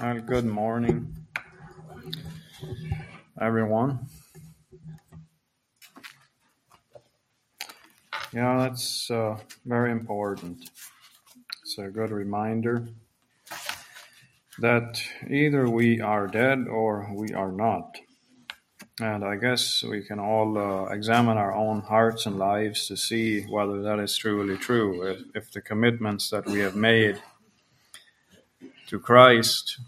Well, 0.00 0.18
good 0.20 0.46
morning, 0.46 1.14
everyone. 3.38 4.06
Yeah, 8.32 8.56
that's 8.60 9.10
uh, 9.10 9.36
very 9.66 9.92
important. 9.92 10.70
It's 11.62 11.76
a 11.76 11.88
good 11.88 12.12
reminder 12.12 12.88
that 14.58 15.02
either 15.28 15.68
we 15.68 16.00
are 16.00 16.26
dead 16.28 16.66
or 16.66 17.10
we 17.12 17.34
are 17.34 17.52
not. 17.52 17.98
And 19.02 19.22
I 19.22 19.36
guess 19.36 19.82
we 19.82 20.02
can 20.02 20.18
all 20.18 20.56
uh, 20.56 20.84
examine 20.86 21.36
our 21.36 21.54
own 21.54 21.82
hearts 21.82 22.24
and 22.24 22.38
lives 22.38 22.88
to 22.88 22.96
see 22.96 23.42
whether 23.42 23.82
that 23.82 23.98
is 23.98 24.16
truly 24.16 24.56
true. 24.56 25.06
If, 25.06 25.20
if 25.34 25.52
the 25.52 25.60
commitments 25.60 26.30
that 26.30 26.46
we 26.46 26.60
have 26.60 26.74
made 26.74 27.20
to 28.86 28.98
Christ, 28.98 29.78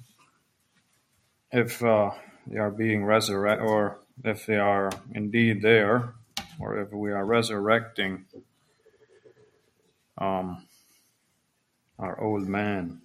if 1.53 1.83
uh, 1.85 2.11
they 2.47 2.59
are 2.59 2.71
being 2.71 3.05
resurrected, 3.05 3.67
or 3.67 4.01
if 4.25 4.47
they 4.47 4.57
are 4.57 4.91
indeed 5.15 5.63
there, 5.63 6.15
or 6.59 6.79
if 6.79 6.93
we 6.93 7.13
are 7.13 7.25
resurrecting 7.25 8.25
um, 10.19 10.67
our 11.99 12.19
old 12.21 12.49
man, 12.49 13.03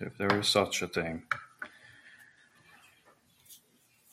if 0.00 0.16
there 0.16 0.38
is 0.38 0.48
such 0.48 0.82
a 0.82 0.88
thing. 0.88 1.22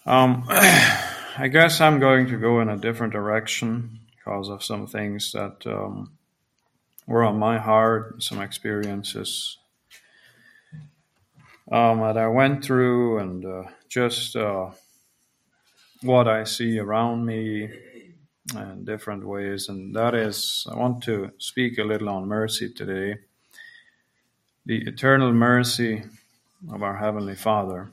Um, 0.05 0.45
I 0.49 1.49
guess 1.51 1.79
I'm 1.79 1.99
going 1.99 2.27
to 2.27 2.37
go 2.37 2.59
in 2.59 2.69
a 2.69 2.77
different 2.77 3.13
direction 3.13 3.99
because 4.15 4.49
of 4.49 4.63
some 4.63 4.87
things 4.87 5.31
that 5.31 5.65
um, 5.65 6.13
were 7.07 7.23
on 7.23 7.39
my 7.39 7.57
heart, 7.57 8.21
some 8.21 8.41
experiences 8.41 9.57
um, 11.71 11.99
that 12.01 12.17
I 12.17 12.27
went 12.27 12.63
through, 12.63 13.19
and 13.19 13.45
uh, 13.45 13.63
just 13.89 14.35
uh, 14.35 14.71
what 16.01 16.27
I 16.27 16.43
see 16.43 16.79
around 16.79 17.25
me 17.25 17.69
in 18.55 18.85
different 18.85 19.25
ways. 19.25 19.69
And 19.69 19.95
that 19.95 20.13
is, 20.13 20.67
I 20.69 20.75
want 20.77 21.03
to 21.03 21.31
speak 21.37 21.77
a 21.77 21.83
little 21.83 22.09
on 22.09 22.27
mercy 22.27 22.71
today 22.71 23.19
the 24.65 24.87
eternal 24.87 25.33
mercy 25.33 26.03
of 26.71 26.81
our 26.81 26.97
Heavenly 26.97 27.35
Father 27.35 27.91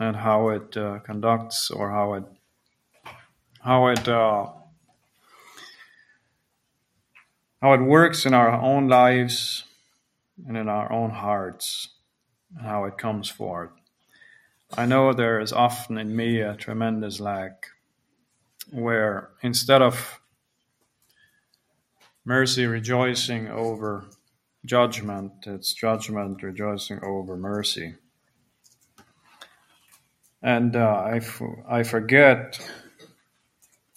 and 0.00 0.16
how 0.16 0.48
it 0.48 0.76
uh, 0.76 1.00
conducts 1.00 1.70
or 1.70 1.90
how 1.90 2.14
it 2.14 2.24
how 3.60 3.88
it 3.88 4.08
uh, 4.08 4.46
how 7.60 7.72
it 7.74 7.82
works 7.82 8.24
in 8.24 8.32
our 8.32 8.50
own 8.50 8.88
lives 8.88 9.64
and 10.46 10.56
in 10.56 10.68
our 10.68 10.90
own 10.90 11.10
hearts 11.10 11.88
and 11.90 11.93
how 12.60 12.84
it 12.84 12.98
comes 12.98 13.28
forth. 13.28 13.70
I 14.76 14.86
know 14.86 15.12
there 15.12 15.40
is 15.40 15.52
often 15.52 15.98
in 15.98 16.16
me 16.16 16.40
a 16.40 16.56
tremendous 16.56 17.20
lack 17.20 17.68
where 18.72 19.30
instead 19.42 19.82
of 19.82 20.20
mercy 22.24 22.66
rejoicing 22.66 23.48
over 23.48 24.04
judgment, 24.64 25.32
it's 25.46 25.72
judgment 25.72 26.42
rejoicing 26.42 27.04
over 27.04 27.36
mercy. 27.36 27.94
And 30.42 30.74
uh, 30.74 31.04
I, 31.06 31.16
f- 31.16 31.42
I 31.68 31.82
forget 31.84 32.58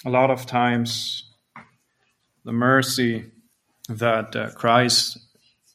a 0.06 0.10
lot 0.10 0.30
of 0.30 0.46
times 0.46 1.24
the 2.46 2.54
mercy 2.54 3.26
that 3.90 4.36
uh, 4.36 4.52
Christ 4.52 5.17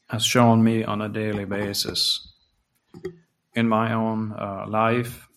has 0.08 0.24
shown 0.24 0.62
me 0.62 0.84
on 0.84 1.02
a 1.02 1.08
daily 1.08 1.44
basis 1.44 2.31
in 3.54 3.68
my 3.68 3.92
own 3.92 4.32
uh, 4.32 4.64
life, 4.68 5.28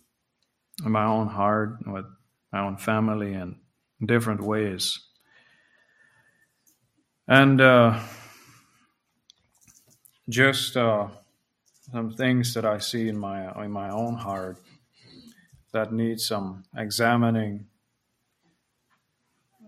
in 0.86 0.92
my 0.92 1.06
own 1.06 1.28
heart, 1.28 1.78
with 1.86 2.06
my 2.52 2.60
own 2.62 2.78
family, 2.78 3.34
and 3.34 3.58
in 4.00 4.08
different 4.08 4.42
ways. 4.42 5.00
And 7.28 7.60
uh, 7.60 8.00
just 10.30 10.78
uh, 10.78 11.08
some 11.92 12.12
things 12.12 12.54
that 12.54 12.66
I 12.66 12.78
see 12.80 13.10
in 13.10 13.18
my 13.18 13.64
in 13.64 13.72
my 13.72 13.90
own 13.90 14.16
heart 14.16 14.58
that 15.72 15.92
need 15.92 16.20
some 16.20 16.64
examining 16.78 17.68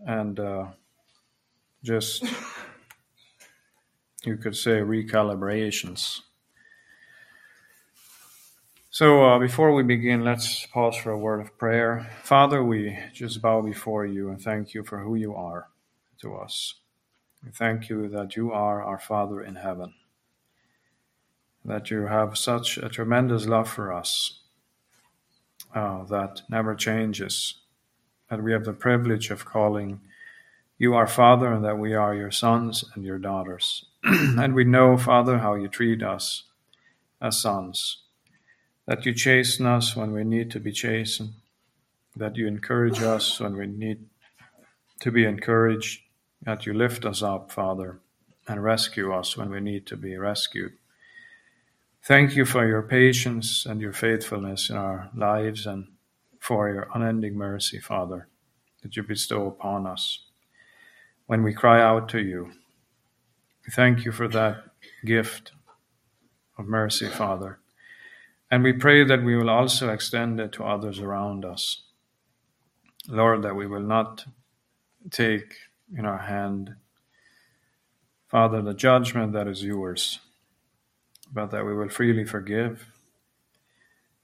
and 0.05 0.39
uh, 0.39 0.67
just 1.83 2.23
you 4.23 4.37
could 4.37 4.55
say 4.55 4.79
recalibrations. 4.79 6.21
So 8.97 9.23
uh, 9.23 9.37
before 9.37 9.75
we 9.75 9.83
begin, 9.83 10.23
let's 10.23 10.65
pause 10.65 10.97
for 10.97 11.11
a 11.11 11.19
word 11.19 11.39
of 11.39 11.55
prayer. 11.59 12.09
Father, 12.23 12.63
we 12.63 12.97
just 13.13 13.43
bow 13.43 13.61
before 13.61 14.07
you 14.07 14.29
and 14.29 14.41
thank 14.41 14.73
you 14.73 14.83
for 14.83 15.01
who 15.01 15.13
you 15.13 15.35
are 15.35 15.67
to 16.21 16.35
us. 16.35 16.73
We 17.45 17.51
thank 17.51 17.89
you 17.89 18.07
that 18.07 18.35
you 18.35 18.51
are 18.51 18.81
our 18.81 18.97
Father 18.97 19.39
in 19.43 19.53
heaven, 19.53 19.93
that 21.63 21.91
you 21.91 22.07
have 22.07 22.39
such 22.39 22.79
a 22.79 22.89
tremendous 22.89 23.45
love 23.45 23.69
for 23.69 23.93
us 23.93 24.39
uh, 25.75 26.03
that 26.05 26.41
never 26.49 26.73
changes, 26.73 27.59
that 28.31 28.41
we 28.41 28.51
have 28.51 28.65
the 28.65 28.73
privilege 28.73 29.29
of 29.29 29.45
calling 29.45 30.01
you 30.79 30.95
our 30.95 31.05
Father 31.05 31.53
and 31.53 31.63
that 31.63 31.77
we 31.77 31.93
are 31.93 32.15
your 32.15 32.31
sons 32.31 32.83
and 32.95 33.05
your 33.05 33.19
daughters. 33.19 33.85
and 34.03 34.55
we 34.55 34.63
know, 34.63 34.97
Father, 34.97 35.37
how 35.37 35.53
you 35.53 35.67
treat 35.67 36.01
us 36.01 36.45
as 37.21 37.39
sons, 37.39 38.01
that 38.87 39.05
you 39.05 39.13
chasten 39.13 39.65
us 39.65 39.95
when 39.95 40.13
we 40.13 40.23
need 40.23 40.49
to 40.51 40.59
be 40.59 40.71
chastened, 40.71 41.33
that 42.15 42.37
you 42.37 42.47
encourage 42.47 43.01
us 43.01 43.39
when 43.39 43.55
we 43.55 43.67
need 43.67 44.05
to 45.01 45.11
be 45.11 45.25
encouraged, 45.25 46.01
that 46.41 46.65
you 46.65 46.73
lift 46.73 47.05
us 47.05 47.21
up, 47.21 47.51
Father, 47.51 47.99
and 48.47 48.63
rescue 48.63 49.13
us 49.13 49.35
when 49.35 49.49
we 49.49 49.59
need 49.59 49.85
to 49.85 49.97
be 49.97 50.17
rescued. 50.17 50.71
Thank 52.01 52.37
you 52.37 52.45
for 52.45 52.65
your 52.65 52.81
patience 52.81 53.65
and 53.65 53.81
your 53.81 53.91
faithfulness 53.91 54.69
in 54.69 54.77
our 54.77 55.09
lives 55.13 55.65
and 55.67 55.87
for 56.39 56.69
your 56.69 56.87
unending 56.95 57.35
mercy, 57.35 57.79
Father, 57.79 58.29
that 58.81 58.95
you 58.95 59.03
bestow 59.03 59.47
upon 59.47 59.85
us 59.85 60.23
when 61.25 61.43
we 61.43 61.53
cry 61.53 61.81
out 61.81 62.07
to 62.09 62.21
you. 62.21 62.51
Thank 63.71 64.05
you 64.05 64.13
for 64.13 64.29
that 64.29 64.63
gift 65.03 65.51
of 66.57 66.67
mercy, 66.67 67.09
Father. 67.09 67.59
And 68.51 68.63
we 68.63 68.73
pray 68.73 69.03
that 69.03 69.23
we 69.23 69.35
will 69.35 69.49
also 69.49 69.89
extend 69.89 70.39
it 70.39 70.53
to 70.53 70.63
others 70.63 70.99
around 70.99 71.45
us. 71.45 71.83
Lord, 73.07 73.43
that 73.43 73.55
we 73.55 73.67
will 73.67 73.81
not 73.81 74.25
take 75.11 75.55
in 75.97 76.05
our 76.05 76.19
hand, 76.19 76.75
Father, 78.27 78.61
the 78.61 78.73
judgment 78.73 79.33
that 79.33 79.47
is 79.47 79.63
yours 79.63 80.19
but 81.33 81.51
that 81.51 81.65
we 81.65 81.73
will 81.75 81.89
freely 81.89 82.25
forgive, 82.25 82.87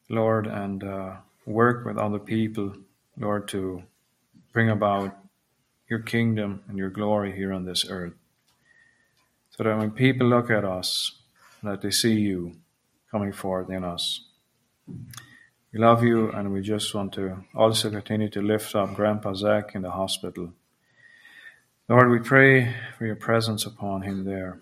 Lord, 0.10 0.48
and 0.48 0.84
uh, 0.84 1.16
work 1.46 1.86
with 1.86 1.98
other 1.98 2.20
people, 2.20 2.74
Lord, 3.18 3.48
to 3.50 3.84
bring 4.52 4.70
about 4.70 5.18
your 5.90 6.00
kingdom 6.00 6.64
and 6.68 6.78
your 6.78 6.90
glory 6.90 7.36
here 7.36 7.54
on 7.54 7.66
this 7.66 7.86
earth. 7.90 8.14
So 9.52 9.64
that 9.64 9.78
when 9.78 9.92
people 9.92 10.28
look 10.28 10.50
at 10.50 10.66
us, 10.66 11.20
that 11.62 11.82
they 11.82 11.92
see 11.92 12.16
you 12.16 12.56
coming 13.14 13.32
forth 13.32 13.70
in 13.70 13.84
us. 13.84 14.22
We 15.72 15.80
love 15.80 16.04
you, 16.04 16.32
and 16.32 16.52
we 16.52 16.62
just 16.62 16.96
want 16.96 17.14
to 17.14 17.46
also 17.54 17.92
continue 17.92 18.28
to 18.30 18.42
lift 18.42 18.74
up 18.74 18.96
Grandpa 18.96 19.36
Zach 19.36 19.76
in 19.76 19.84
the 19.84 19.92
hospital. 19.92 20.52
Lord, 21.88 22.10
we 22.10 22.18
pray 22.18 22.74
for 22.98 23.06
your 23.06 23.16
presence 23.16 23.68
upon 23.68 24.02
him 24.02 24.26
there, 24.26 24.62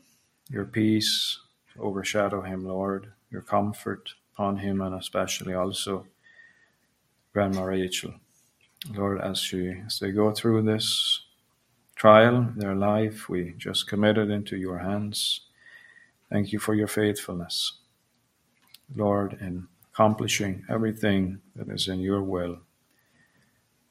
your 0.49 0.65
peace, 0.65 1.39
overshadow 1.79 2.41
him, 2.41 2.65
Lord, 2.65 3.13
your 3.29 3.41
comfort 3.41 4.15
upon 4.33 4.57
him, 4.57 4.81
and 4.81 4.95
especially 4.95 5.53
also 5.53 6.07
Grandma 7.31 7.63
Rachel. 7.63 8.15
Lord, 8.93 9.21
as, 9.21 9.39
she, 9.39 9.75
as 9.85 9.99
they 9.99 10.11
go 10.11 10.31
through 10.31 10.63
this 10.63 11.21
trial, 11.95 12.49
their 12.57 12.75
life, 12.75 13.29
we 13.29 13.53
just 13.57 13.87
commit 13.87 14.17
it 14.17 14.29
into 14.29 14.57
your 14.57 14.79
hands. 14.79 15.41
Thank 16.29 16.51
you 16.51 16.59
for 16.59 16.73
your 16.73 16.87
faithfulness, 16.87 17.77
Lord, 18.95 19.37
in 19.41 19.67
accomplishing 19.93 20.63
everything 20.69 21.41
that 21.55 21.69
is 21.69 21.87
in 21.87 21.99
your 21.99 22.21
will, 22.23 22.59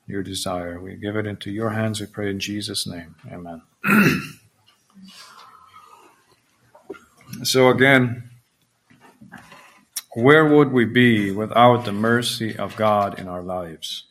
your 0.06 0.23
desire. 0.23 0.81
We 0.81 0.97
give 0.97 1.17
it 1.17 1.26
into 1.26 1.50
your 1.50 1.70
hands, 1.70 2.00
we 2.00 2.06
pray 2.06 2.31
in 2.31 2.41
Jesus' 2.41 2.87
name. 2.87 3.14
Amen. 3.31 3.62
So 7.43 7.70
again, 7.70 8.29
where 10.14 10.44
would 10.44 10.73
we 10.73 10.85
be 10.85 11.31
without 11.31 11.85
the 11.85 11.93
mercy 11.93 12.56
of 12.56 12.76
God 12.76 13.19
in 13.19 13.29
our 13.29 13.43
lives? 13.43 14.08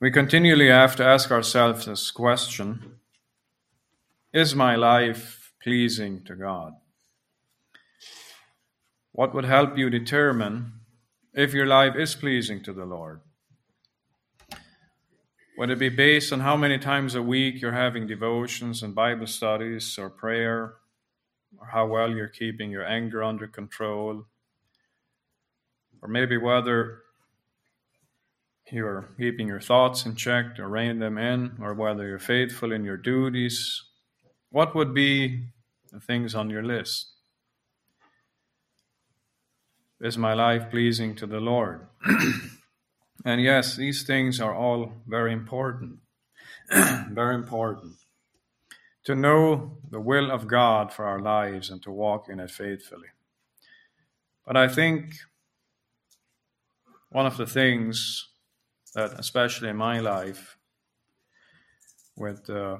We 0.00 0.10
continually 0.10 0.68
have 0.68 0.96
to 0.96 1.04
ask 1.04 1.30
ourselves 1.30 1.86
this 1.86 2.10
question 2.10 2.96
Is 4.32 4.54
my 4.54 4.74
life 4.74 5.52
pleasing 5.62 6.24
to 6.24 6.34
God? 6.34 6.74
What 9.12 9.34
would 9.34 9.44
help 9.44 9.76
you 9.76 9.90
determine 9.90 10.72
if 11.34 11.52
your 11.52 11.66
life 11.66 11.94
is 11.96 12.14
pleasing 12.14 12.62
to 12.62 12.72
the 12.72 12.86
Lord? 12.86 13.20
Would 15.58 15.68
it 15.68 15.78
be 15.78 15.90
based 15.90 16.32
on 16.32 16.40
how 16.40 16.56
many 16.56 16.78
times 16.78 17.14
a 17.14 17.22
week 17.22 17.60
you're 17.60 17.72
having 17.72 18.06
devotions 18.06 18.82
and 18.82 18.94
Bible 18.94 19.26
studies 19.26 19.98
or 19.98 20.08
prayer, 20.08 20.76
or 21.58 21.66
how 21.70 21.86
well 21.86 22.10
you're 22.10 22.26
keeping 22.26 22.70
your 22.70 22.86
anger 22.86 23.22
under 23.22 23.46
control, 23.46 24.24
or 26.00 26.08
maybe 26.08 26.38
whether 26.38 27.02
you're 28.70 29.10
keeping 29.18 29.46
your 29.46 29.60
thoughts 29.60 30.06
in 30.06 30.16
check 30.16 30.58
or 30.58 30.70
reining 30.70 31.00
them 31.00 31.18
in, 31.18 31.52
or 31.60 31.74
whether 31.74 32.08
you're 32.08 32.18
faithful 32.18 32.72
in 32.72 32.82
your 32.82 32.96
duties? 32.96 33.82
What 34.48 34.74
would 34.74 34.94
be 34.94 35.48
the 35.90 36.00
things 36.00 36.34
on 36.34 36.48
your 36.48 36.62
list? 36.62 37.11
Is 40.02 40.18
my 40.18 40.34
life 40.34 40.68
pleasing 40.68 41.14
to 41.14 41.28
the 41.28 41.38
Lord? 41.38 41.86
and 43.24 43.40
yes, 43.40 43.76
these 43.76 44.02
things 44.02 44.40
are 44.40 44.52
all 44.52 44.94
very 45.06 45.32
important. 45.32 46.00
very 46.68 47.36
important. 47.36 47.92
To 49.04 49.14
know 49.14 49.78
the 49.88 50.00
will 50.00 50.32
of 50.32 50.48
God 50.48 50.92
for 50.92 51.04
our 51.04 51.20
lives 51.20 51.70
and 51.70 51.80
to 51.84 51.92
walk 51.92 52.28
in 52.28 52.40
it 52.40 52.50
faithfully. 52.50 53.10
But 54.44 54.56
I 54.56 54.66
think 54.66 55.14
one 57.10 57.26
of 57.26 57.36
the 57.36 57.46
things 57.46 58.26
that, 58.96 59.12
especially 59.20 59.68
in 59.68 59.76
my 59.76 60.00
life, 60.00 60.58
with 62.16 62.50
uh, 62.50 62.78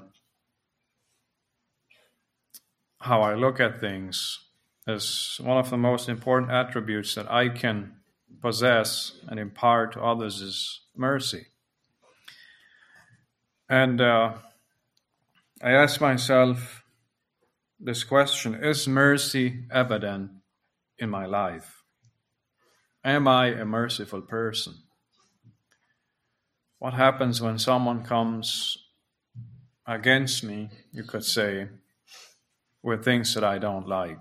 how 2.99 3.23
I 3.23 3.35
look 3.35 3.61
at 3.61 3.81
things, 3.81 4.41
is 4.87 5.39
one 5.43 5.59
of 5.59 5.71
the 5.71 5.77
most 5.77 6.09
important 6.09 6.51
attributes 6.51 7.15
that 7.15 7.31
I 7.31 7.49
can 7.49 7.97
possess 8.41 9.13
and 9.29 9.39
impart 9.39 9.93
to 9.93 10.03
others 10.03 10.41
is 10.41 10.81
mercy. 10.97 11.47
And 13.69 14.01
uh, 14.01 14.35
I 15.63 15.71
ask 15.71 16.01
myself 16.01 16.85
this 17.79 18.05
question 18.05 18.55
Is 18.55 18.89
mercy 18.89 19.65
evident 19.71 20.31
in 20.99 21.09
my 21.11 21.27
life? 21.27 21.83
Am 23.05 23.27
I 23.27 23.47
a 23.49 23.65
merciful 23.65 24.21
person? 24.21 24.75
What 26.79 26.95
happens 26.95 27.41
when 27.41 27.59
someone 27.59 28.05
comes 28.05 28.77
against 29.87 30.43
me, 30.43 30.69
you 30.93 31.05
could 31.05 31.25
say, 31.25 31.69
with 32.83 33.05
things 33.05 33.35
that 33.35 33.45
I 33.45 33.59
don't 33.59 33.87
like? 33.87 34.19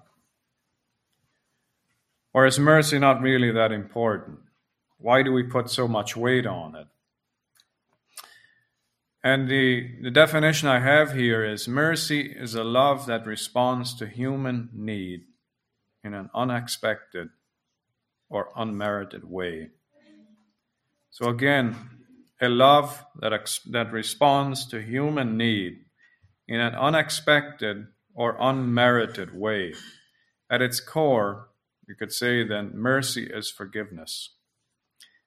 Or 2.33 2.45
is 2.45 2.59
mercy 2.59 2.97
not 2.97 3.21
really 3.21 3.51
that 3.51 3.71
important? 3.71 4.39
Why 4.97 5.23
do 5.23 5.33
we 5.33 5.43
put 5.43 5.69
so 5.69 5.87
much 5.87 6.15
weight 6.15 6.45
on 6.45 6.75
it? 6.75 6.87
And 9.23 9.47
the, 9.47 9.87
the 10.01 10.11
definition 10.11 10.67
I 10.67 10.79
have 10.79 11.13
here 11.13 11.43
is 11.43 11.67
mercy 11.67 12.21
is 12.21 12.55
a 12.55 12.63
love 12.63 13.05
that 13.05 13.25
responds 13.25 13.93
to 13.95 14.07
human 14.07 14.69
need 14.73 15.21
in 16.03 16.13
an 16.13 16.29
unexpected 16.33 17.29
or 18.29 18.49
unmerited 18.55 19.23
way. 19.23 19.69
So, 21.11 21.29
again, 21.29 21.75
a 22.41 22.49
love 22.49 23.05
that, 23.19 23.33
ex- 23.33 23.59
that 23.69 23.91
responds 23.91 24.65
to 24.67 24.81
human 24.81 25.37
need 25.37 25.85
in 26.47 26.59
an 26.59 26.73
unexpected 26.73 27.87
or 28.15 28.37
unmerited 28.39 29.37
way. 29.37 29.73
At 30.49 30.61
its 30.61 30.79
core, 30.79 31.49
you 31.91 31.95
could 31.97 32.13
say 32.13 32.41
then 32.47 32.71
mercy 32.73 33.29
is 33.29 33.51
forgiveness. 33.51 34.29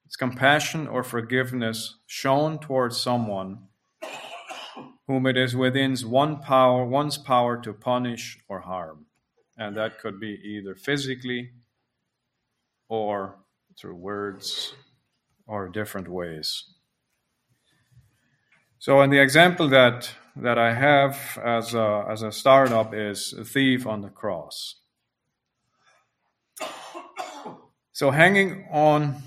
It's 0.03 0.15
compassion 0.15 0.87
or 0.87 1.03
forgiveness 1.03 1.99
shown 2.07 2.57
towards 2.57 2.99
someone 2.99 3.67
whom 5.07 5.27
it 5.27 5.37
is 5.37 5.55
within 5.55 5.95
one 5.97 6.41
power, 6.41 6.83
one's 6.83 7.19
power 7.19 7.61
to 7.61 7.71
punish 7.71 8.39
or 8.49 8.61
harm. 8.61 9.05
And 9.55 9.77
that 9.77 9.99
could 9.99 10.19
be 10.19 10.39
either 10.43 10.73
physically 10.73 11.51
or 12.89 13.35
through 13.79 13.97
words 13.97 14.73
or 15.45 15.69
different 15.69 16.07
ways. 16.07 16.63
So, 18.79 19.01
in 19.01 19.11
the 19.11 19.19
example 19.19 19.67
that, 19.69 20.09
that 20.35 20.57
I 20.57 20.73
have 20.73 21.37
as 21.43 21.75
a, 21.75 22.07
as 22.09 22.23
a 22.23 22.31
startup 22.31 22.91
is 22.95 23.33
a 23.33 23.45
thief 23.45 23.85
on 23.85 24.01
the 24.01 24.09
cross. 24.09 24.81
So, 27.95 28.11
hanging 28.11 28.67
on 28.73 29.23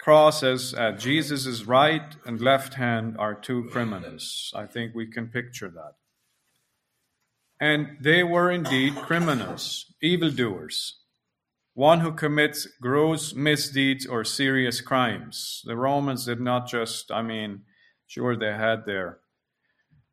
crosses 0.00 0.74
at 0.74 0.98
Jesus' 0.98 1.62
right 1.62 2.16
and 2.26 2.40
left 2.40 2.74
hand 2.74 3.14
are 3.20 3.36
two 3.36 3.68
criminals. 3.70 4.52
I 4.52 4.66
think 4.66 4.96
we 4.96 5.06
can 5.06 5.28
picture 5.28 5.70
that. 5.70 5.92
And 7.60 7.98
they 8.00 8.24
were 8.24 8.50
indeed 8.50 8.96
criminals, 8.96 9.94
evildoers, 10.02 10.98
one 11.74 12.00
who 12.00 12.10
commits 12.10 12.66
gross 12.82 13.32
misdeeds 13.32 14.06
or 14.06 14.24
serious 14.24 14.80
crimes. 14.80 15.62
The 15.64 15.76
Romans 15.76 16.26
did 16.26 16.40
not 16.40 16.66
just, 16.66 17.12
I 17.12 17.22
mean, 17.22 17.60
sure, 18.08 18.36
they 18.36 18.54
had 18.54 18.86
their 18.86 19.20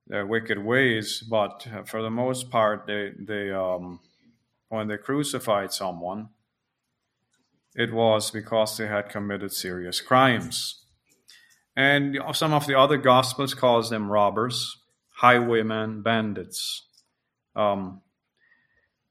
their 0.05 0.27
wicked 0.27 0.63
ways, 0.63 1.23
but 1.27 1.67
for 1.85 2.03
the 2.03 2.11
most 2.11 2.51
part, 2.51 2.85
they, 2.85 3.13
they 3.17 3.49
um, 3.51 4.01
when 4.69 4.87
they 4.87 4.97
crucified 4.97 5.73
someone, 5.73 6.29
it 7.77 7.93
was 7.93 8.31
because 8.31 8.75
they 8.75 8.87
had 8.87 9.07
committed 9.07 9.53
serious 9.53 10.01
crimes. 10.01 10.83
And 11.75 12.17
some 12.33 12.51
of 12.51 12.65
the 12.65 12.77
other 12.77 12.97
gospels 12.97 13.53
calls 13.53 13.91
them 13.91 14.11
robbers, 14.11 14.81
highwaymen, 15.17 16.01
bandits. 16.01 16.87
Um, 17.55 18.01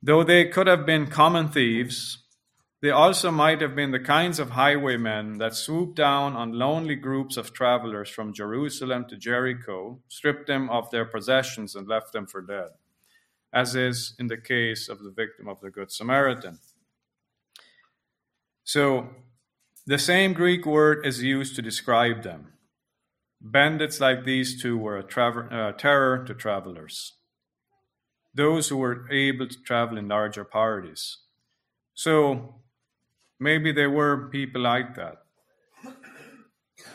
though 0.03 0.25
they 0.25 0.47
could 0.49 0.67
have 0.67 0.85
been 0.85 1.07
common 1.07 1.49
thieves, 1.49 2.25
they 2.83 2.91
also 2.91 3.31
might 3.31 3.61
have 3.61 3.77
been 3.77 3.93
the 3.93 4.01
kinds 4.01 4.41
of 4.41 4.51
highwaymen 4.51 5.39
that 5.39 5.55
swooped 5.55 5.97
down 5.97 6.35
on 6.35 6.59
lonely 6.59 6.97
groups 6.97 7.37
of 7.37 7.53
travelers 7.53 8.11
from 8.11 8.35
Jerusalem 8.35 9.07
to 9.09 9.17
Jericho, 9.17 10.01
stripped 10.09 10.49
them 10.49 10.69
of 10.71 10.91
their 10.91 11.05
possessions, 11.05 11.77
and 11.77 11.87
left 11.87 12.13
them 12.13 12.27
for 12.27 12.43
dead, 12.43 12.71
as 13.53 13.77
is 13.77 14.17
in 14.19 14.27
the 14.27 14.37
case 14.37 14.89
of 14.89 15.05
the 15.05 15.13
victim 15.13 15.47
of 15.47 15.61
the 15.61 15.71
Good 15.71 15.93
Samaritan. 15.93 16.59
So 18.67 19.11
the 19.87 19.97
same 19.97 20.33
Greek 20.33 20.67
word 20.67 21.07
is 21.07 21.23
used 21.23 21.55
to 21.55 21.63
describe 21.63 22.25
them. 22.25 22.53
Bandits 23.41 24.01
like 24.01 24.25
these 24.25 24.61
two 24.61 24.77
were 24.77 24.99
a 24.99 25.05
traver- 25.05 25.53
uh, 25.53 25.71
terror 25.73 26.25
to 26.25 26.35
travelers, 26.35 27.13
those 28.35 28.69
who 28.69 28.79
were 28.79 29.09
able 29.09 29.47
to 29.47 29.63
travel 29.63 29.97
in 29.97 30.09
larger 30.09 30.45
parties. 30.45 31.19
So 31.95 32.57
maybe 33.39 33.71
there 33.71 33.91
were 33.91 34.29
people 34.31 34.63
like 34.63 34.97
that. 34.97 35.19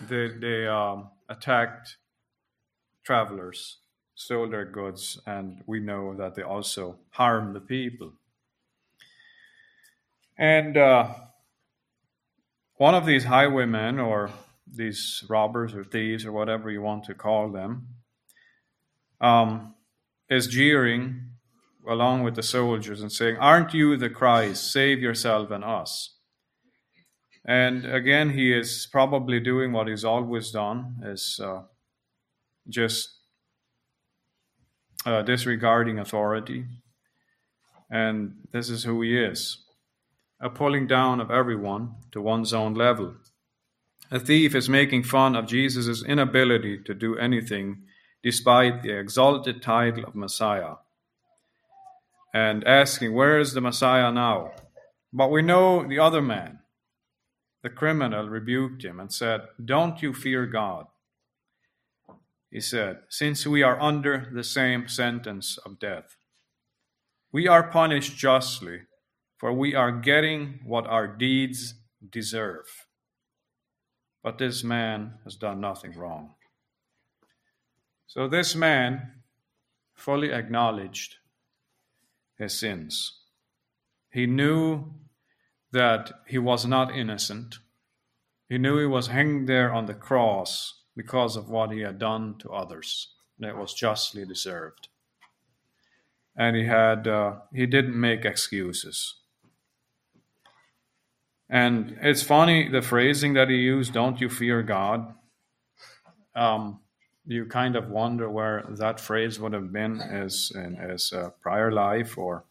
They, 0.10 0.28
they 0.28 0.68
um, 0.68 1.12
attacked 1.30 1.96
travelers, 3.06 3.78
stole 4.14 4.50
their 4.50 4.66
goods, 4.66 5.22
and 5.26 5.64
we 5.68 5.80
know 5.80 6.14
that 6.18 6.36
they 6.36 6.44
also 6.44 7.00
harmed 7.12 7.56
the 7.56 7.62
people. 7.62 8.12
And 10.38 10.76
uh, 10.76 11.14
one 12.82 12.96
of 12.96 13.06
these 13.06 13.26
highwaymen, 13.26 14.00
or 14.00 14.32
these 14.66 15.24
robbers 15.30 15.76
or 15.76 15.84
thieves, 15.84 16.26
or 16.26 16.32
whatever 16.32 16.72
you 16.72 16.82
want 16.82 17.04
to 17.04 17.14
call 17.14 17.52
them, 17.52 17.86
um, 19.22 19.76
is 20.32 20.48
jeering 20.48 21.22
along 21.88 22.24
with 22.24 22.34
the 22.34 22.42
soldiers 22.42 23.00
and 23.00 23.12
saying, 23.12 23.38
Aren't 23.38 23.76
you 23.76 23.98
the 23.98 24.10
Christ? 24.10 24.72
Save 24.72 24.98
yourself 25.00 25.52
and 25.52 25.64
us. 25.64 26.16
And 27.46 27.86
again, 27.86 28.32
he 28.32 28.52
is 28.52 28.88
probably 28.92 29.40
doing 29.40 29.74
what 29.74 29.88
he's 29.88 30.04
always 30.04 30.50
done, 30.50 31.04
is 31.04 31.40
uh, 31.40 31.62
just 32.68 33.10
uh, 35.06 35.22
disregarding 35.22 36.00
authority. 36.00 36.66
And 37.92 38.48
this 38.52 38.72
is 38.72 38.86
who 38.86 39.04
he 39.04 39.20
is 39.20 39.66
a 40.42 40.50
pulling 40.50 40.88
down 40.88 41.22
of 41.22 41.30
everyone 41.30 41.96
to 42.12 42.22
one's 42.22 42.54
own 42.54 42.74
level. 42.74 43.16
A 44.10 44.20
thief 44.20 44.56
is 44.56 44.68
making 44.68 45.04
fun 45.04 45.36
of 45.36 45.46
Jesus' 45.46 46.04
inability 46.04 46.80
to 46.80 46.94
do 46.94 47.18
anything 47.18 47.84
despite 48.24 48.82
the 48.82 48.98
exalted 48.98 49.62
title 49.62 50.04
of 50.04 50.16
Messiah 50.16 50.76
and 52.34 52.68
asking, 52.68 53.14
Where 53.14 53.40
is 53.40 53.54
the 53.54 53.62
Messiah 53.62 54.12
now? 54.12 54.52
But 55.14 55.32
we 55.32 55.42
know 55.42 55.88
the 55.88 56.00
other 56.00 56.22
man, 56.22 56.60
the 57.62 57.70
criminal, 57.70 58.28
rebuked 58.28 58.84
him 58.84 59.00
and 59.00 59.14
said, 59.14 59.42
Don't 59.64 60.02
you 60.02 60.14
fear 60.14 60.46
God? 60.46 60.88
He 62.50 62.60
said, 62.60 63.02
Since 63.10 63.46
we 63.46 63.64
are 63.64 63.80
under 63.80 64.30
the 64.34 64.44
same 64.44 64.88
sentence 64.88 65.58
of 65.66 65.80
death, 65.80 66.16
we 67.32 67.48
are 67.48 67.70
punished 67.70 68.18
justly 68.18 68.82
for 69.42 69.52
we 69.52 69.74
are 69.74 69.92
getting 69.92 70.60
what 70.64 70.86
our 70.86 71.08
deeds 71.08 71.74
deserve. 72.12 72.86
But 74.22 74.38
this 74.38 74.64
man 74.64 75.16
has 75.24 75.36
done 75.36 75.60
nothing 75.60 75.98
wrong. 75.98 76.36
So 78.06 78.28
this 78.28 78.56
man 78.56 79.14
fully 79.96 80.32
acknowledged 80.32 81.16
his 82.38 82.60
sins. 82.60 83.20
He 84.12 84.28
knew 84.28 84.86
that 85.72 86.12
he 86.28 86.38
was 86.38 86.68
not 86.68 86.96
innocent. 86.96 87.56
He 88.48 88.60
knew 88.60 88.78
he 88.78 88.86
was 88.86 89.08
hanging 89.08 89.48
there 89.48 89.74
on 89.74 89.88
the 89.88 89.96
cross 89.96 90.84
because 90.96 91.36
of 91.36 91.50
what 91.50 91.72
he 91.72 91.80
had 91.80 91.98
done 91.98 92.36
to 92.42 92.52
others, 92.52 93.16
and 93.40 93.50
it 93.50 93.58
was 93.58 93.74
justly 93.74 94.24
deserved. 94.24 94.90
And 96.38 96.56
he 96.56 96.66
had 96.66 97.08
uh, 97.08 97.38
he 97.52 97.66
didn't 97.66 98.00
make 98.00 98.24
excuses. 98.24 99.16
And 101.52 101.98
it's 102.02 102.24
funny 102.24 102.70
the 102.70 102.82
phrasing 102.82 103.34
that 103.34 103.50
he 103.50 103.58
used, 103.58 103.94
"Don't 103.94 104.22
you 104.22 104.30
fear 104.30 104.64
God?" 104.64 105.14
Um, 106.34 106.80
you 107.26 107.46
kind 107.46 107.76
of 107.76 107.90
wonder 107.90 108.30
where 108.30 108.64
that 108.70 109.02
phrase 109.02 109.38
would 109.40 109.54
have 109.54 109.74
been 109.74 110.00
as 110.02 110.52
in 110.56 110.78
his 110.78 111.12
uh, 111.12 111.32
prior 111.42 111.70
life, 111.72 112.18
or. 112.18 112.46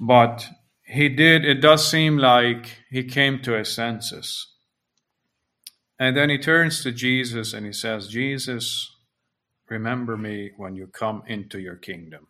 But 0.00 0.48
he 0.84 1.08
did. 1.08 1.44
It 1.44 1.60
does 1.60 1.88
seem 1.88 2.18
like 2.18 2.78
he 2.90 3.04
came 3.04 3.40
to 3.42 3.52
his 3.52 3.72
senses, 3.72 4.48
and 6.00 6.16
then 6.16 6.30
he 6.30 6.38
turns 6.38 6.82
to 6.82 6.90
Jesus 6.90 7.52
and 7.54 7.64
he 7.64 7.72
says, 7.72 8.08
"Jesus, 8.08 8.90
remember 9.68 10.16
me 10.16 10.50
when 10.56 10.74
you 10.74 10.88
come 10.88 11.22
into 11.28 11.60
your 11.60 11.76
kingdom." 11.76 12.26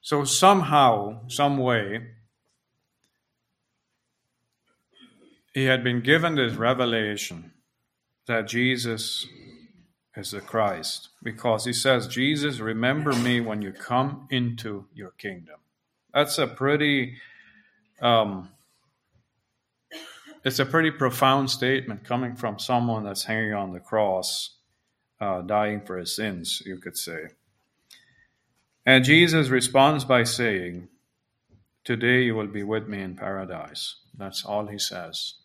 So 0.00 0.24
somehow, 0.24 1.28
some 1.28 1.58
way, 1.58 2.08
he 5.56 5.64
had 5.64 5.82
been 5.82 6.02
given 6.02 6.34
this 6.34 6.52
revelation 6.52 7.50
that 8.26 8.46
Jesus 8.46 9.26
is 10.14 10.32
the 10.32 10.42
Christ 10.42 11.08
because 11.22 11.64
he 11.64 11.72
says, 11.72 12.08
Jesus, 12.08 12.58
remember 12.58 13.14
me 13.14 13.40
when 13.40 13.62
you 13.62 13.72
come 13.72 14.28
into 14.30 14.84
your 14.92 15.12
kingdom. 15.12 15.56
That's 16.12 16.36
a 16.36 16.46
pretty, 16.46 17.14
um, 18.02 18.50
it's 20.44 20.58
a 20.58 20.66
pretty 20.66 20.90
profound 20.90 21.50
statement 21.50 22.04
coming 22.04 22.36
from 22.36 22.58
someone 22.58 23.04
that's 23.04 23.24
hanging 23.24 23.54
on 23.54 23.72
the 23.72 23.80
cross, 23.80 24.58
uh, 25.22 25.40
dying 25.40 25.80
for 25.80 25.96
his 25.96 26.14
sins, 26.14 26.62
you 26.66 26.76
could 26.76 26.98
say. 26.98 27.28
And 28.84 29.06
Jesus 29.06 29.48
responds 29.48 30.04
by 30.04 30.24
saying, 30.24 30.88
Today 31.82 32.24
you 32.24 32.34
will 32.34 32.48
be 32.48 32.62
with 32.62 32.88
me 32.88 33.00
in 33.00 33.16
paradise. 33.16 34.00
That's 34.18 34.44
all 34.44 34.66
he 34.66 34.78
says. 34.78 35.36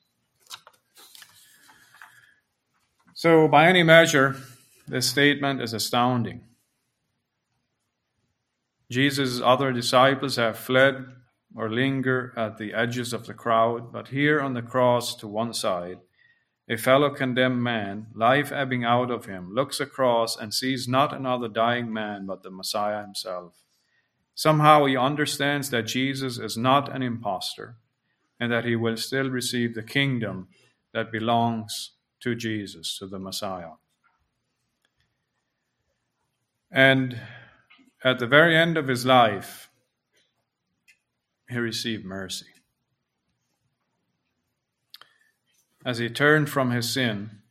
So, 3.24 3.48
by 3.48 3.68
any 3.68 3.84
measure, 3.84 4.36
this 4.88 5.08
statement 5.08 5.62
is 5.62 5.74
astounding. 5.74 6.42
Jesus' 8.90 9.40
other 9.40 9.72
disciples 9.72 10.38
have 10.38 10.58
fled 10.58 11.06
or 11.56 11.70
linger 11.70 12.34
at 12.36 12.58
the 12.58 12.74
edges 12.74 13.13
of 13.13 13.28
the 13.28 13.36
crowd, 13.36 13.94
but 13.94 14.08
here 14.08 14.42
on 14.42 14.56
the 14.56 14.63
cross 14.63 15.13
to 15.18 15.28
one 15.28 15.54
side, 15.54 16.00
a 16.68 16.78
fellow 16.78 17.12
condemned 17.12 17.62
man, 17.62 18.08
life 18.16 18.51
ebbing 18.51 18.84
out 18.84 19.12
of 19.12 19.25
him, 19.25 19.54
looks 19.54 19.80
across 19.80 20.36
and 20.36 20.51
sees 20.51 20.88
not 20.88 21.13
another 21.13 21.48
dying 21.48 21.94
man 21.94 22.25
but 22.25 22.42
the 22.42 22.50
Messiah 22.50 23.04
himself. 23.04 23.54
Somehow 24.34 24.86
he 24.86 24.98
understands 24.98 25.70
that 25.70 25.86
Jesus 25.86 26.40
is 26.40 26.58
not 26.58 26.92
an 26.92 27.04
impostor 27.04 27.75
and 28.40 28.51
that 28.51 28.66
he 28.66 28.75
will 28.75 28.98
still 28.98 29.30
receive 29.30 29.75
the 29.75 29.84
kingdom 29.84 30.48
that 30.92 31.12
belongs 31.12 31.92
to 32.22 32.36
Jesus, 32.36 32.98
to 33.00 33.08
the 33.08 33.20
Messiah. 33.20 33.74
And 36.72 37.20
at 38.04 38.20
the 38.20 38.28
very 38.28 38.56
end 38.56 38.78
of 38.78 38.88
his 38.88 39.06
life, 39.06 39.70
he 41.50 41.58
received 41.58 42.06
mercy. 42.06 42.46
As 45.86 45.98
he 45.98 46.10
turned 46.10 46.50
from 46.50 46.72
his 46.72 46.94
sin, 46.94 47.42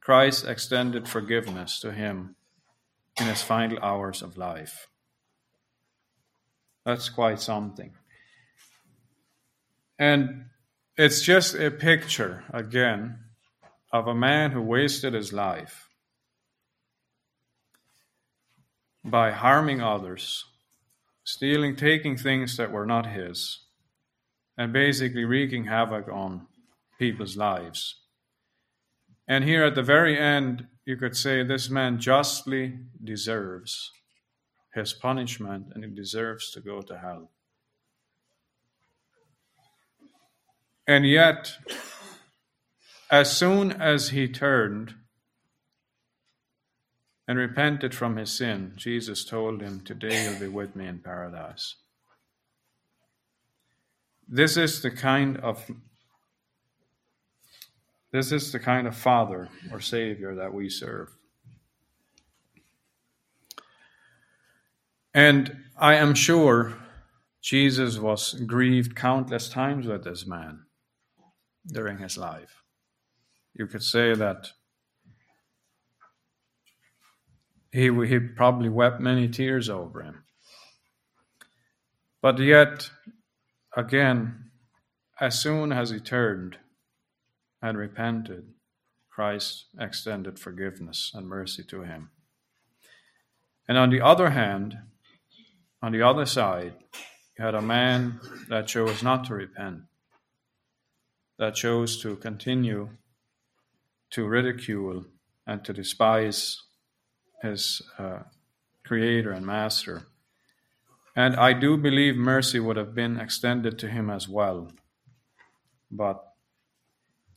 Christ 0.00 0.46
extended 0.46 1.08
forgiveness 1.08 1.80
to 1.80 1.92
him 1.92 2.36
in 3.18 3.26
his 3.26 3.42
final 3.42 3.78
hours 3.82 4.22
of 4.22 4.36
life. 4.36 4.88
That's 6.84 7.08
quite 7.08 7.40
something. 7.40 7.92
And 9.98 10.46
it's 10.96 11.22
just 11.22 11.54
a 11.54 11.70
picture, 11.70 12.44
again, 12.52 13.18
of 13.92 14.06
a 14.06 14.14
man 14.14 14.52
who 14.52 14.62
wasted 14.62 15.12
his 15.12 15.32
life 15.32 15.88
by 19.04 19.30
harming 19.30 19.82
others, 19.82 20.44
stealing, 21.24 21.76
taking 21.76 22.16
things 22.16 22.56
that 22.56 22.72
were 22.72 22.86
not 22.86 23.06
his, 23.06 23.64
and 24.56 24.72
basically 24.72 25.24
wreaking 25.24 25.64
havoc 25.64 26.08
on 26.08 26.46
people's 26.98 27.36
lives. 27.36 28.00
And 29.28 29.44
here 29.44 29.64
at 29.64 29.74
the 29.74 29.82
very 29.82 30.18
end, 30.18 30.66
you 30.84 30.96
could 30.96 31.16
say 31.16 31.42
this 31.42 31.68
man 31.70 32.00
justly 32.00 32.78
deserves 33.02 33.90
his 34.74 34.92
punishment 34.92 35.66
and 35.74 35.84
he 35.84 35.90
deserves 35.90 36.50
to 36.52 36.60
go 36.60 36.80
to 36.82 36.98
hell. 36.98 37.30
And 40.86 41.06
yet, 41.06 41.52
as 43.12 43.36
soon 43.36 43.72
as 43.72 44.08
he 44.08 44.26
turned 44.26 44.94
and 47.28 47.38
repented 47.38 47.94
from 47.94 48.16
his 48.16 48.32
sin, 48.32 48.72
Jesus 48.74 49.22
told 49.26 49.60
him, 49.60 49.82
Today 49.82 50.24
you'll 50.24 50.40
be 50.40 50.48
with 50.48 50.74
me 50.74 50.86
in 50.86 50.98
paradise. 50.98 51.76
This 54.26 54.56
is 54.56 54.80
the 54.80 54.90
kind 54.90 55.36
of 55.36 55.70
this 58.12 58.32
is 58.32 58.50
the 58.50 58.58
kind 58.58 58.86
of 58.86 58.96
father 58.96 59.48
or 59.70 59.80
savior 59.80 60.34
that 60.34 60.52
we 60.52 60.68
serve. 60.68 61.08
And 65.14 65.64
I 65.78 65.96
am 65.96 66.14
sure 66.14 66.74
Jesus 67.42 67.98
was 67.98 68.34
grieved 68.46 68.96
countless 68.96 69.48
times 69.48 69.86
with 69.86 70.04
this 70.04 70.26
man 70.26 70.60
during 71.66 71.98
his 71.98 72.16
life 72.16 72.61
you 73.54 73.66
could 73.66 73.82
say 73.82 74.14
that 74.14 74.52
he, 77.70 77.90
he 78.06 78.18
probably 78.18 78.68
wept 78.68 79.00
many 79.00 79.28
tears 79.28 79.68
over 79.68 80.02
him. 80.02 80.24
But 82.20 82.38
yet, 82.38 82.90
again, 83.76 84.50
as 85.20 85.40
soon 85.40 85.72
as 85.72 85.90
he 85.90 85.98
turned 85.98 86.58
and 87.60 87.76
repented, 87.78 88.44
Christ 89.10 89.66
extended 89.78 90.38
forgiveness 90.38 91.10
and 91.14 91.26
mercy 91.26 91.62
to 91.64 91.82
him. 91.82 92.10
And 93.68 93.78
on 93.78 93.90
the 93.90 94.00
other 94.00 94.30
hand, 94.30 94.78
on 95.82 95.92
the 95.92 96.02
other 96.02 96.26
side, 96.26 96.74
you 97.38 97.44
had 97.44 97.54
a 97.54 97.62
man 97.62 98.20
that 98.48 98.66
chose 98.66 99.02
not 99.02 99.24
to 99.26 99.34
repent, 99.34 99.82
that 101.38 101.54
chose 101.54 102.00
to 102.02 102.16
continue 102.16 102.90
to 104.12 104.26
ridicule 104.26 105.04
and 105.46 105.64
to 105.64 105.72
despise 105.72 106.62
his 107.42 107.82
uh, 107.98 108.20
creator 108.84 109.32
and 109.32 109.44
master. 109.44 110.04
And 111.16 111.36
I 111.36 111.52
do 111.52 111.76
believe 111.76 112.16
mercy 112.16 112.60
would 112.60 112.76
have 112.76 112.94
been 112.94 113.18
extended 113.18 113.78
to 113.80 113.88
him 113.88 114.08
as 114.08 114.28
well. 114.28 114.70
But 115.90 116.22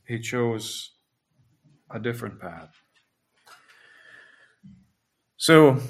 he 0.06 0.18
chose 0.20 0.92
a 1.90 1.98
different 1.98 2.40
path. 2.40 2.70
So, 5.36 5.80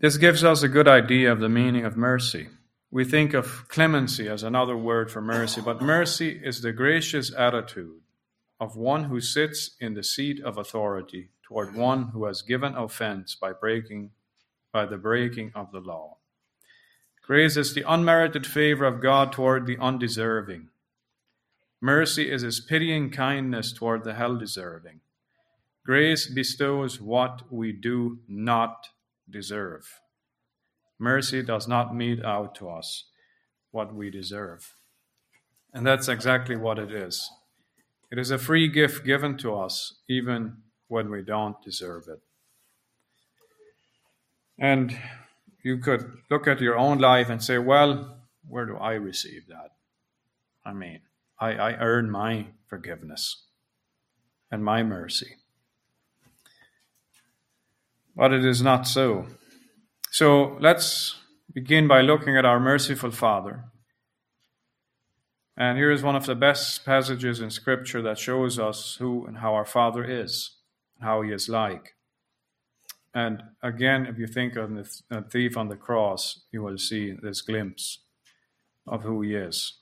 this 0.00 0.16
gives 0.16 0.42
us 0.42 0.62
a 0.62 0.68
good 0.68 0.88
idea 0.88 1.30
of 1.30 1.40
the 1.40 1.48
meaning 1.48 1.84
of 1.84 1.96
mercy. 1.96 2.48
We 2.90 3.04
think 3.04 3.34
of 3.34 3.68
clemency 3.68 4.28
as 4.28 4.42
another 4.42 4.76
word 4.76 5.10
for 5.10 5.20
mercy, 5.20 5.60
but 5.60 5.82
mercy 5.82 6.40
is 6.42 6.62
the 6.62 6.72
gracious 6.72 7.32
attitude 7.34 8.00
of 8.60 8.76
one 8.76 9.04
who 9.04 9.20
sits 9.20 9.76
in 9.80 9.94
the 9.94 10.04
seat 10.04 10.40
of 10.42 10.56
authority 10.56 11.30
toward 11.42 11.74
one 11.74 12.08
who 12.08 12.24
has 12.24 12.42
given 12.42 12.74
offense 12.74 13.34
by 13.34 13.52
breaking 13.52 14.10
by 14.72 14.84
the 14.84 14.96
breaking 14.96 15.52
of 15.54 15.70
the 15.70 15.80
law. 15.80 16.16
Grace 17.22 17.56
is 17.56 17.72
the 17.72 17.84
unmerited 17.86 18.46
favor 18.46 18.84
of 18.84 19.00
God 19.00 19.32
toward 19.32 19.66
the 19.66 19.78
undeserving. 19.78 20.68
Mercy 21.80 22.30
is 22.30 22.42
his 22.42 22.60
pitying 22.60 23.10
kindness 23.10 23.72
toward 23.72 24.04
the 24.04 24.14
hell 24.14 24.36
deserving. 24.36 25.00
Grace 25.86 26.26
bestows 26.26 27.00
what 27.00 27.42
we 27.52 27.72
do 27.72 28.18
not 28.26 28.88
deserve. 29.28 30.00
Mercy 30.98 31.42
does 31.42 31.68
not 31.68 31.94
mete 31.94 32.24
out 32.24 32.54
to 32.54 32.68
us 32.68 33.04
what 33.70 33.94
we 33.94 34.10
deserve. 34.10 34.74
And 35.72 35.86
that's 35.86 36.08
exactly 36.08 36.56
what 36.56 36.78
it 36.78 36.90
is. 36.90 37.30
It 38.10 38.18
is 38.18 38.30
a 38.30 38.38
free 38.38 38.68
gift 38.68 39.04
given 39.04 39.36
to 39.38 39.54
us, 39.56 40.00
even 40.08 40.58
when 40.88 41.10
we 41.10 41.22
don't 41.22 41.60
deserve 41.62 42.04
it. 42.08 42.20
And 44.58 44.96
you 45.64 45.78
could 45.78 46.18
look 46.30 46.46
at 46.46 46.60
your 46.60 46.76
own 46.76 46.98
life 46.98 47.28
and 47.28 47.42
say, 47.42 47.58
well, 47.58 48.18
where 48.46 48.66
do 48.66 48.76
I 48.76 48.92
receive 48.92 49.46
that? 49.48 49.70
I 50.64 50.72
mean, 50.72 51.00
I, 51.40 51.52
I 51.52 51.72
earn 51.74 52.10
my 52.10 52.46
forgiveness 52.68 53.46
and 54.50 54.64
my 54.64 54.82
mercy. 54.82 55.36
But 58.14 58.32
it 58.32 58.44
is 58.44 58.62
not 58.62 58.86
so. 58.86 59.26
So 60.12 60.56
let's 60.60 61.16
begin 61.52 61.88
by 61.88 62.00
looking 62.02 62.36
at 62.36 62.44
our 62.44 62.60
merciful 62.60 63.10
Father. 63.10 63.64
And 65.56 65.78
here 65.78 65.92
is 65.92 66.02
one 66.02 66.16
of 66.16 66.26
the 66.26 66.34
best 66.34 66.84
passages 66.84 67.40
in 67.40 67.50
Scripture 67.50 68.02
that 68.02 68.18
shows 68.18 68.58
us 68.58 68.96
who 68.96 69.24
and 69.26 69.38
how 69.38 69.54
our 69.54 69.64
Father 69.64 70.04
is, 70.04 70.56
how 71.00 71.22
he 71.22 71.30
is 71.30 71.48
like. 71.48 71.94
And 73.14 73.44
again, 73.62 74.06
if 74.06 74.18
you 74.18 74.26
think 74.26 74.56
of 74.56 74.74
the 74.74 75.22
thief 75.22 75.56
on 75.56 75.68
the 75.68 75.76
cross, 75.76 76.40
you 76.50 76.62
will 76.62 76.78
see 76.78 77.12
this 77.12 77.40
glimpse 77.40 78.00
of 78.86 79.02
who 79.02 79.22
he 79.22 79.36
is. 79.36 79.74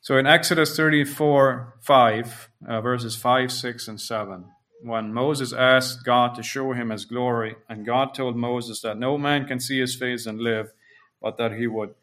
So 0.00 0.16
in 0.16 0.26
Exodus 0.26 0.74
34 0.74 1.74
5, 1.82 2.50
uh, 2.66 2.80
verses 2.80 3.16
5, 3.16 3.52
6, 3.52 3.88
and 3.88 4.00
7, 4.00 4.46
when 4.82 5.12
Moses 5.12 5.52
asked 5.52 6.06
God 6.06 6.34
to 6.34 6.42
show 6.42 6.72
him 6.72 6.88
his 6.88 7.04
glory, 7.04 7.56
and 7.68 7.84
God 7.84 8.14
told 8.14 8.34
Moses 8.34 8.80
that 8.80 8.98
no 8.98 9.18
man 9.18 9.46
can 9.46 9.60
see 9.60 9.78
his 9.78 9.94
face 9.94 10.24
and 10.24 10.40
live, 10.40 10.72
but 11.20 11.36
that 11.36 11.52
he 11.52 11.66
would 11.66 11.94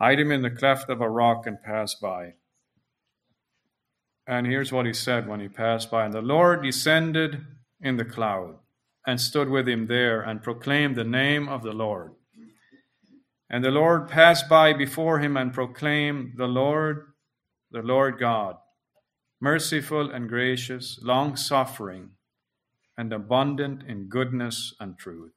hide 0.00 0.20
him 0.20 0.32
in 0.32 0.42
the 0.42 0.50
cleft 0.50 0.88
of 0.90 1.00
a 1.00 1.08
rock 1.08 1.46
and 1.46 1.62
pass 1.62 1.94
by. 1.94 2.34
And 4.26 4.46
here's 4.46 4.72
what 4.72 4.86
he 4.86 4.92
said 4.92 5.26
when 5.26 5.40
he 5.40 5.48
passed 5.48 5.90
by 5.90 6.04
And 6.04 6.12
the 6.12 6.20
Lord 6.20 6.62
descended 6.62 7.46
in 7.80 7.96
the 7.96 8.04
cloud 8.04 8.58
and 9.06 9.20
stood 9.20 9.48
with 9.48 9.68
him 9.68 9.86
there 9.86 10.20
and 10.20 10.42
proclaimed 10.42 10.96
the 10.96 11.04
name 11.04 11.48
of 11.48 11.62
the 11.62 11.72
Lord. 11.72 12.12
And 13.50 13.64
the 13.64 13.70
Lord 13.70 14.08
passed 14.08 14.48
by 14.48 14.74
before 14.74 15.20
him 15.20 15.36
and 15.36 15.54
proclaimed, 15.54 16.34
The 16.36 16.46
Lord 16.46 17.08
the 17.70 17.82
Lord 17.82 18.18
God, 18.18 18.56
merciful 19.40 20.10
and 20.10 20.28
gracious, 20.28 20.98
long 21.02 21.36
suffering, 21.36 22.10
and 22.96 23.12
abundant 23.12 23.82
in 23.86 24.08
goodness 24.08 24.74
and 24.80 24.98
truth, 24.98 25.32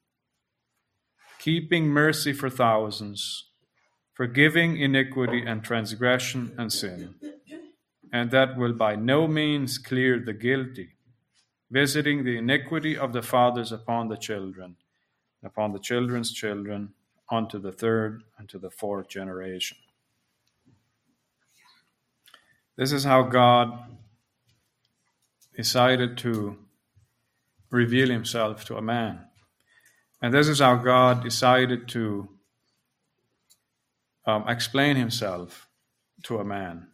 keeping 1.40 1.88
mercy 1.88 2.32
for 2.32 2.50
thousands, 2.50 3.51
forgiving 4.14 4.78
iniquity 4.78 5.44
and 5.46 5.64
transgression 5.64 6.54
and 6.58 6.72
sin, 6.72 7.16
and 8.12 8.32
that 8.32 8.58
will 8.58 8.74
by 8.74 8.96
no 8.96 9.28
means 9.28 9.78
clear 9.78 10.20
the 10.20 10.34
guilty, 10.34 10.90
visiting 11.70 12.24
the 12.24 12.38
iniquity 12.38 12.98
of 12.98 13.14
the 13.14 13.22
fathers 13.22 13.72
upon 13.72 14.10
the 14.10 14.18
children, 14.18 14.76
upon 15.44 15.72
the 15.72 15.80
children's 15.80 16.32
children, 16.32 16.94
unto 17.32 17.58
the 17.58 17.72
third 17.72 18.24
and 18.38 18.50
to 18.50 18.60
the 18.60 18.70
fourth 18.70 19.08
generation. 19.08 19.78
This 22.76 22.92
is 22.92 23.06
how 23.06 23.24
God 23.24 23.80
decided 25.56 26.18
to 26.20 26.58
reveal 27.70 28.10
himself 28.10 28.66
to 28.66 28.76
a 28.76 28.82
man. 28.82 29.26
And 30.22 30.34
this 30.34 30.48
is 30.48 30.60
how 30.60 30.76
God 30.76 31.24
decided 31.24 31.88
to 31.90 32.30
um, 34.26 34.48
explain 34.48 34.96
himself 34.96 35.68
to 36.24 36.38
a 36.38 36.46
man 36.46 36.88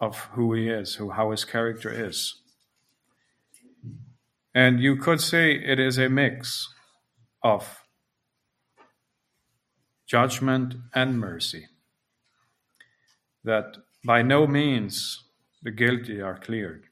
of 0.00 0.18
who 0.32 0.52
he 0.54 0.68
is, 0.68 0.96
who 0.96 1.10
how 1.10 1.30
his 1.30 1.44
character 1.44 1.90
is. 1.90 2.40
And 4.54 4.80
you 4.80 4.96
could 4.96 5.20
say 5.20 5.52
it 5.52 5.80
is 5.80 5.98
a 5.98 6.08
mix 6.08 6.68
of 7.42 7.82
judgment 10.06 10.74
and 10.94 11.18
mercy. 11.18 11.66
That 13.42 13.76
by 14.04 14.22
no 14.22 14.46
means 14.46 15.24
the 15.62 15.70
guilty 15.70 16.20
are 16.20 16.38
cleared. 16.38 16.84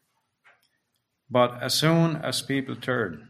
But 1.31 1.63
as 1.63 1.75
soon 1.75 2.17
as 2.17 2.43
people 2.43 2.77
turn, 2.77 3.29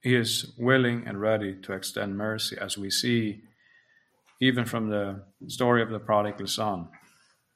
he 0.00 0.16
is 0.16 0.52
willing 0.58 1.06
and 1.06 1.20
ready 1.20 1.54
to 1.62 1.72
extend 1.72 2.16
mercy, 2.16 2.56
as 2.60 2.76
we 2.76 2.90
see 2.90 3.42
even 4.42 4.64
from 4.64 4.90
the 4.90 5.22
story 5.46 5.80
of 5.80 5.90
the 5.90 6.00
prodigal 6.00 6.48
son. 6.48 6.88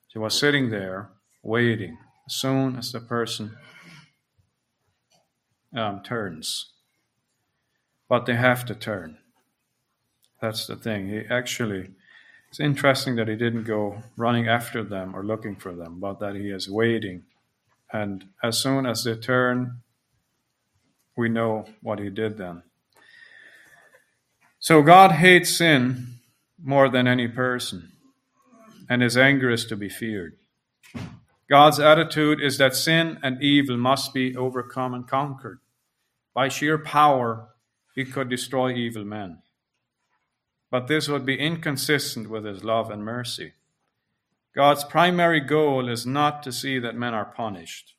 He 0.07 0.21
was 0.21 0.39
sitting 0.39 0.71
there 0.71 1.11
waiting 1.43 1.99
as 2.29 2.37
soon 2.37 2.77
as 2.77 2.93
the 2.93 3.01
person 3.01 3.57
um, 5.77 6.01
turns. 6.05 6.71
But 8.09 8.25
they 8.25 8.37
have 8.37 8.65
to 8.67 8.75
turn. 8.77 9.19
That's 10.41 10.69
the 10.69 10.77
thing. 10.77 11.09
He 11.09 11.23
actually 11.29 11.89
it's 12.51 12.61
interesting 12.61 13.17
that 13.17 13.27
he 13.27 13.35
didn't 13.35 13.65
go 13.65 14.05
running 14.17 14.47
after 14.47 14.85
them 14.85 15.17
or 15.17 15.25
looking 15.25 15.57
for 15.57 15.75
them, 15.75 15.99
but 15.99 16.21
that 16.21 16.37
he 16.37 16.51
is 16.51 16.71
waiting. 16.71 17.25
And 17.93 18.27
as 18.45 18.59
soon 18.59 18.87
as 18.87 19.03
they 19.03 19.17
turn, 19.17 19.83
we 21.17 21.29
know 21.29 21.67
what 21.83 21.99
he 21.99 22.11
did 22.11 22.39
then. 22.39 22.63
So 24.61 24.83
God 24.83 25.13
hates 25.13 25.57
sin 25.57 26.16
more 26.63 26.89
than 26.89 27.07
any 27.07 27.29
person, 27.29 27.93
and 28.89 29.03
his 29.03 29.17
anger 29.17 29.51
is 29.51 29.67
to 29.67 29.77
be 29.77 29.89
feared. 29.89 30.37
God's 31.49 31.79
attitude 31.79 32.41
is 32.41 32.59
that 32.59 32.75
sin 32.75 33.19
and 33.23 33.43
evil 33.43 33.77
must 33.77 34.13
be 34.13 34.37
overcome 34.37 34.95
and 34.95 35.07
conquered. 35.07 35.61
By 36.35 36.49
sheer 36.49 36.79
power, 36.79 37.49
he 37.95 38.05
could 38.05 38.29
destroy 38.29 38.75
evil 38.75 39.05
men 39.05 39.39
but 40.71 40.89
this 40.89 41.09
would 41.09 41.25
be 41.25 41.39
inconsistent 41.39 42.29
with 42.29 42.45
his 42.45 42.65
love 42.65 42.91
and 42.91 43.05
mercy. 43.05 43.53
God's 44.55 44.85
primary 44.85 45.41
goal 45.41 45.89
is 45.89 46.07
not 46.07 46.43
to 46.43 46.53
see 46.53 46.79
that 46.79 46.95
men 46.95 47.15
are 47.15 47.25
punished, 47.25 47.95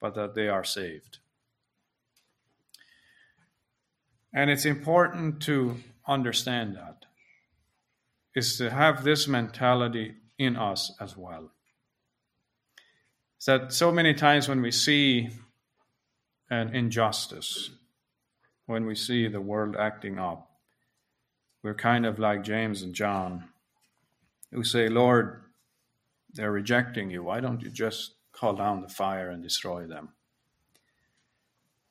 but 0.00 0.14
that 0.14 0.34
they 0.34 0.48
are 0.48 0.64
saved. 0.64 1.18
And 4.32 4.50
it's 4.50 4.64
important 4.64 5.40
to 5.42 5.76
understand 6.06 6.76
that, 6.76 6.97
is 8.38 8.56
to 8.56 8.70
have 8.70 9.04
this 9.04 9.28
mentality 9.28 10.14
in 10.38 10.56
us 10.56 10.92
as 11.00 11.16
well. 11.16 11.50
That 13.46 13.72
so 13.72 13.90
many 13.90 14.14
times 14.14 14.48
when 14.48 14.62
we 14.62 14.70
see 14.70 15.30
an 16.50 16.74
injustice, 16.74 17.70
when 18.66 18.86
we 18.86 18.94
see 18.94 19.26
the 19.28 19.40
world 19.40 19.74
acting 19.76 20.18
up, 20.18 20.50
we're 21.62 21.74
kind 21.74 22.06
of 22.06 22.18
like 22.18 22.44
James 22.44 22.82
and 22.82 22.94
John, 22.94 23.44
who 24.52 24.62
say, 24.62 24.88
Lord, 24.88 25.42
they're 26.32 26.52
rejecting 26.52 27.10
you. 27.10 27.24
Why 27.24 27.40
don't 27.40 27.62
you 27.62 27.70
just 27.70 28.14
call 28.32 28.54
down 28.54 28.82
the 28.82 28.88
fire 28.88 29.30
and 29.30 29.42
destroy 29.42 29.86
them? 29.86 30.10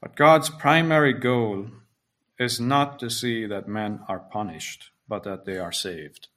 But 0.01 0.15
God's 0.15 0.49
primary 0.49 1.13
goal 1.13 1.67
is 2.39 2.59
not 2.59 2.99
to 2.99 3.09
see 3.09 3.45
that 3.47 3.67
men 3.67 3.99
are 4.07 4.19
punished, 4.19 4.91
but 5.07 5.23
that 5.23 5.45
they 5.45 5.57
are 5.57 5.71
saved. 5.71 6.27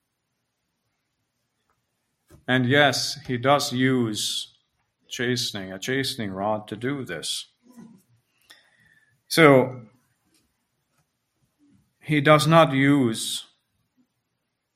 And 2.47 2.67
yes, 2.67 3.19
he 3.27 3.39
does 3.39 3.73
use 3.73 4.55
chastening, 5.09 5.73
a 5.73 5.79
chastening 5.79 6.33
rod 6.33 6.67
to 6.69 6.77
do 6.77 7.05
this. 7.05 7.47
So 9.29 9.83
he 12.01 12.21
does 12.21 12.47
not 12.47 12.73
use, 12.73 13.47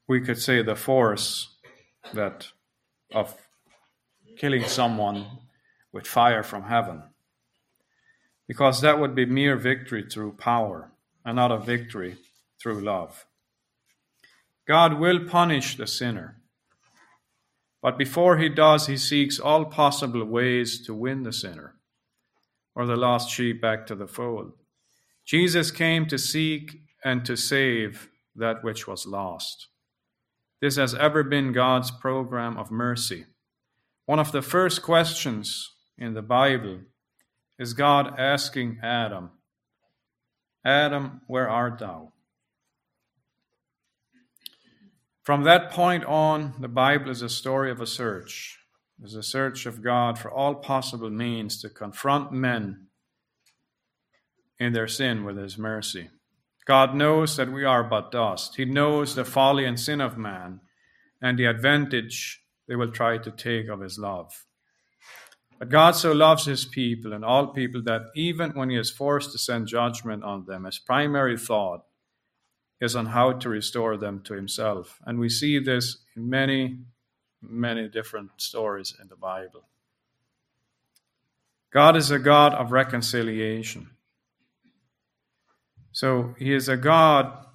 we 0.06 0.20
could 0.20 0.38
say, 0.38 0.62
the 0.62 0.76
force 0.76 1.56
that 2.12 2.48
of 3.12 3.34
killing 4.38 4.64
someone 4.64 5.26
with 5.92 6.06
fire 6.06 6.42
from 6.42 6.64
heaven, 6.64 7.02
because 8.46 8.80
that 8.80 8.98
would 9.00 9.14
be 9.14 9.26
mere 9.26 9.56
victory 9.56 10.04
through 10.08 10.32
power 10.32 10.92
and 11.24 11.36
not 11.36 11.50
a 11.50 11.58
victory 11.58 12.16
through 12.60 12.80
love. 12.80 13.26
God 14.66 14.98
will 14.98 15.26
punish 15.28 15.76
the 15.76 15.86
sinner, 15.86 16.40
but 17.84 17.98
before 17.98 18.38
he 18.38 18.48
does, 18.48 18.86
he 18.86 18.96
seeks 18.96 19.38
all 19.38 19.66
possible 19.66 20.24
ways 20.24 20.80
to 20.86 20.94
win 20.94 21.22
the 21.22 21.34
sinner 21.34 21.74
or 22.74 22.86
the 22.86 22.96
lost 22.96 23.28
sheep 23.28 23.60
back 23.60 23.86
to 23.86 23.94
the 23.94 24.06
fold. 24.06 24.52
Jesus 25.26 25.70
came 25.70 26.06
to 26.06 26.16
seek 26.16 26.78
and 27.04 27.26
to 27.26 27.36
save 27.36 28.08
that 28.36 28.64
which 28.64 28.86
was 28.86 29.04
lost. 29.04 29.68
This 30.62 30.76
has 30.76 30.94
ever 30.94 31.22
been 31.22 31.52
God's 31.52 31.90
program 31.90 32.56
of 32.56 32.70
mercy. 32.70 33.26
One 34.06 34.18
of 34.18 34.32
the 34.32 34.40
first 34.40 34.80
questions 34.80 35.70
in 35.98 36.14
the 36.14 36.22
Bible 36.22 36.80
is 37.58 37.74
God 37.74 38.18
asking 38.18 38.78
Adam, 38.82 39.30
Adam, 40.64 41.20
where 41.26 41.50
art 41.50 41.80
thou? 41.80 42.13
From 45.24 45.44
that 45.44 45.70
point 45.70 46.04
on, 46.04 46.52
the 46.60 46.68
Bible 46.68 47.10
is 47.10 47.22
a 47.22 47.30
story 47.30 47.70
of 47.70 47.80
a 47.80 47.86
search. 47.86 48.58
It's 49.02 49.14
a 49.14 49.22
search 49.22 49.64
of 49.64 49.82
God 49.82 50.18
for 50.18 50.30
all 50.30 50.54
possible 50.54 51.08
means 51.08 51.60
to 51.62 51.70
confront 51.70 52.30
men 52.30 52.88
in 54.60 54.74
their 54.74 54.86
sin 54.86 55.24
with 55.24 55.38
His 55.38 55.56
mercy. 55.56 56.10
God 56.66 56.94
knows 56.94 57.38
that 57.38 57.50
we 57.50 57.64
are 57.64 57.82
but 57.82 58.12
dust. 58.12 58.56
He 58.56 58.66
knows 58.66 59.14
the 59.14 59.24
folly 59.24 59.64
and 59.64 59.80
sin 59.80 60.02
of 60.02 60.18
man 60.18 60.60
and 61.22 61.38
the 61.38 61.46
advantage 61.46 62.42
they 62.68 62.76
will 62.76 62.90
try 62.90 63.16
to 63.16 63.30
take 63.30 63.68
of 63.68 63.80
His 63.80 63.98
love. 63.98 64.44
But 65.58 65.70
God 65.70 65.96
so 65.96 66.12
loves 66.12 66.44
His 66.44 66.66
people 66.66 67.14
and 67.14 67.24
all 67.24 67.46
people 67.46 67.82
that 67.84 68.02
even 68.14 68.50
when 68.50 68.68
He 68.68 68.76
is 68.76 68.90
forced 68.90 69.32
to 69.32 69.38
send 69.38 69.68
judgment 69.68 70.22
on 70.22 70.44
them, 70.44 70.64
His 70.64 70.78
primary 70.78 71.38
thought 71.38 71.84
is 72.80 72.96
on 72.96 73.06
how 73.06 73.32
to 73.32 73.48
restore 73.48 73.96
them 73.96 74.20
to 74.24 74.34
Himself. 74.34 75.00
And 75.06 75.18
we 75.18 75.28
see 75.28 75.58
this 75.58 75.98
in 76.16 76.28
many, 76.28 76.78
many 77.40 77.88
different 77.88 78.30
stories 78.36 78.94
in 79.00 79.08
the 79.08 79.16
Bible. 79.16 79.64
God 81.72 81.96
is 81.96 82.12
a 82.12 82.20
God 82.20 82.54
of 82.54 82.70
reconciliation. 82.70 83.90
So 85.90 86.34
he 86.38 86.52
is 86.52 86.68
a 86.68 86.76
God 86.76 87.46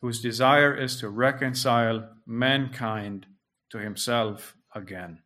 whose 0.00 0.20
desire 0.20 0.74
is 0.74 0.96
to 1.00 1.08
reconcile 1.08 2.08
mankind 2.26 3.26
to 3.70 3.78
himself 3.78 4.56
again. 4.74 5.20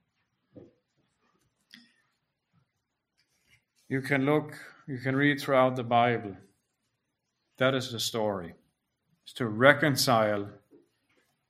You 3.88 4.00
can 4.00 4.26
look, 4.26 4.54
you 4.88 4.98
can 4.98 5.16
read 5.16 5.40
throughout 5.40 5.76
the 5.76 5.84
Bible. 5.84 6.36
That 7.58 7.74
is 7.74 7.92
the 7.92 8.00
story. 8.00 8.54
It's 9.24 9.32
to 9.34 9.46
reconcile 9.46 10.48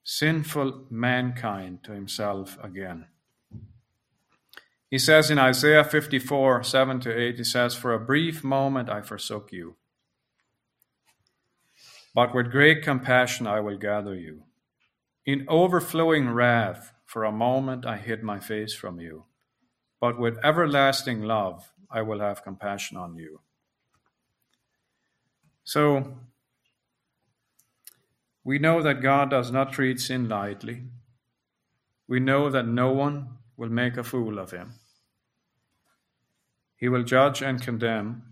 sinful 0.02 0.86
mankind 0.90 1.84
to 1.84 1.92
himself 1.92 2.56
again. 2.62 3.06
He 4.90 4.98
says 4.98 5.30
in 5.30 5.38
Isaiah 5.38 5.84
54 5.84 6.62
7 6.62 7.00
to 7.00 7.18
8, 7.18 7.36
he 7.36 7.44
says, 7.44 7.74
For 7.74 7.92
a 7.92 8.00
brief 8.00 8.44
moment 8.44 8.88
I 8.88 9.02
forsook 9.02 9.52
you 9.52 9.76
but 12.14 12.32
with 12.32 12.52
great 12.52 12.82
compassion 12.82 13.46
I 13.46 13.60
will 13.60 13.76
gather 13.76 14.14
you. 14.14 14.44
In 15.26 15.44
overflowing 15.48 16.30
wrath, 16.30 16.92
for 17.04 17.24
a 17.24 17.32
moment 17.32 17.84
I 17.84 17.96
hid 17.96 18.22
my 18.22 18.38
face 18.38 18.72
from 18.72 19.00
you. 19.00 19.24
But 20.00 20.18
with 20.18 20.38
everlasting 20.44 21.22
love 21.22 21.72
I 21.90 22.02
will 22.02 22.20
have 22.20 22.44
compassion 22.44 22.96
on 22.96 23.16
you. 23.16 23.40
So, 25.64 26.18
we 28.44 28.58
know 28.58 28.82
that 28.82 29.00
God 29.00 29.30
does 29.30 29.50
not 29.50 29.72
treat 29.72 29.98
sin 29.98 30.28
lightly. 30.28 30.82
We 32.06 32.20
know 32.20 32.50
that 32.50 32.66
no 32.66 32.92
one 32.92 33.38
will 33.56 33.70
make 33.70 33.96
a 33.96 34.04
fool 34.04 34.38
of 34.38 34.50
him. 34.50 34.74
He 36.76 36.88
will 36.88 37.02
judge 37.02 37.40
and 37.40 37.62
condemn, 37.62 38.22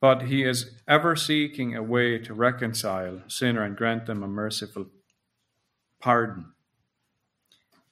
but 0.00 0.22
he 0.22 0.44
is 0.44 0.72
ever 0.86 1.16
seeking 1.16 1.74
a 1.74 1.82
way 1.82 2.18
to 2.18 2.34
reconcile 2.34 3.22
sinner 3.28 3.62
and 3.62 3.76
grant 3.76 4.04
them 4.04 4.22
a 4.22 4.28
merciful 4.28 4.86
pardon. 5.98 6.52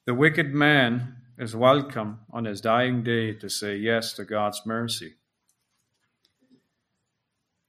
The 0.04 0.12
wicked 0.12 0.52
man 0.52 1.16
is 1.38 1.56
welcome 1.56 2.20
on 2.30 2.44
his 2.44 2.60
dying 2.60 3.02
day 3.02 3.32
to 3.32 3.48
say 3.48 3.76
yes 3.76 4.12
to 4.14 4.24
God's 4.24 4.60
mercy. 4.66 5.14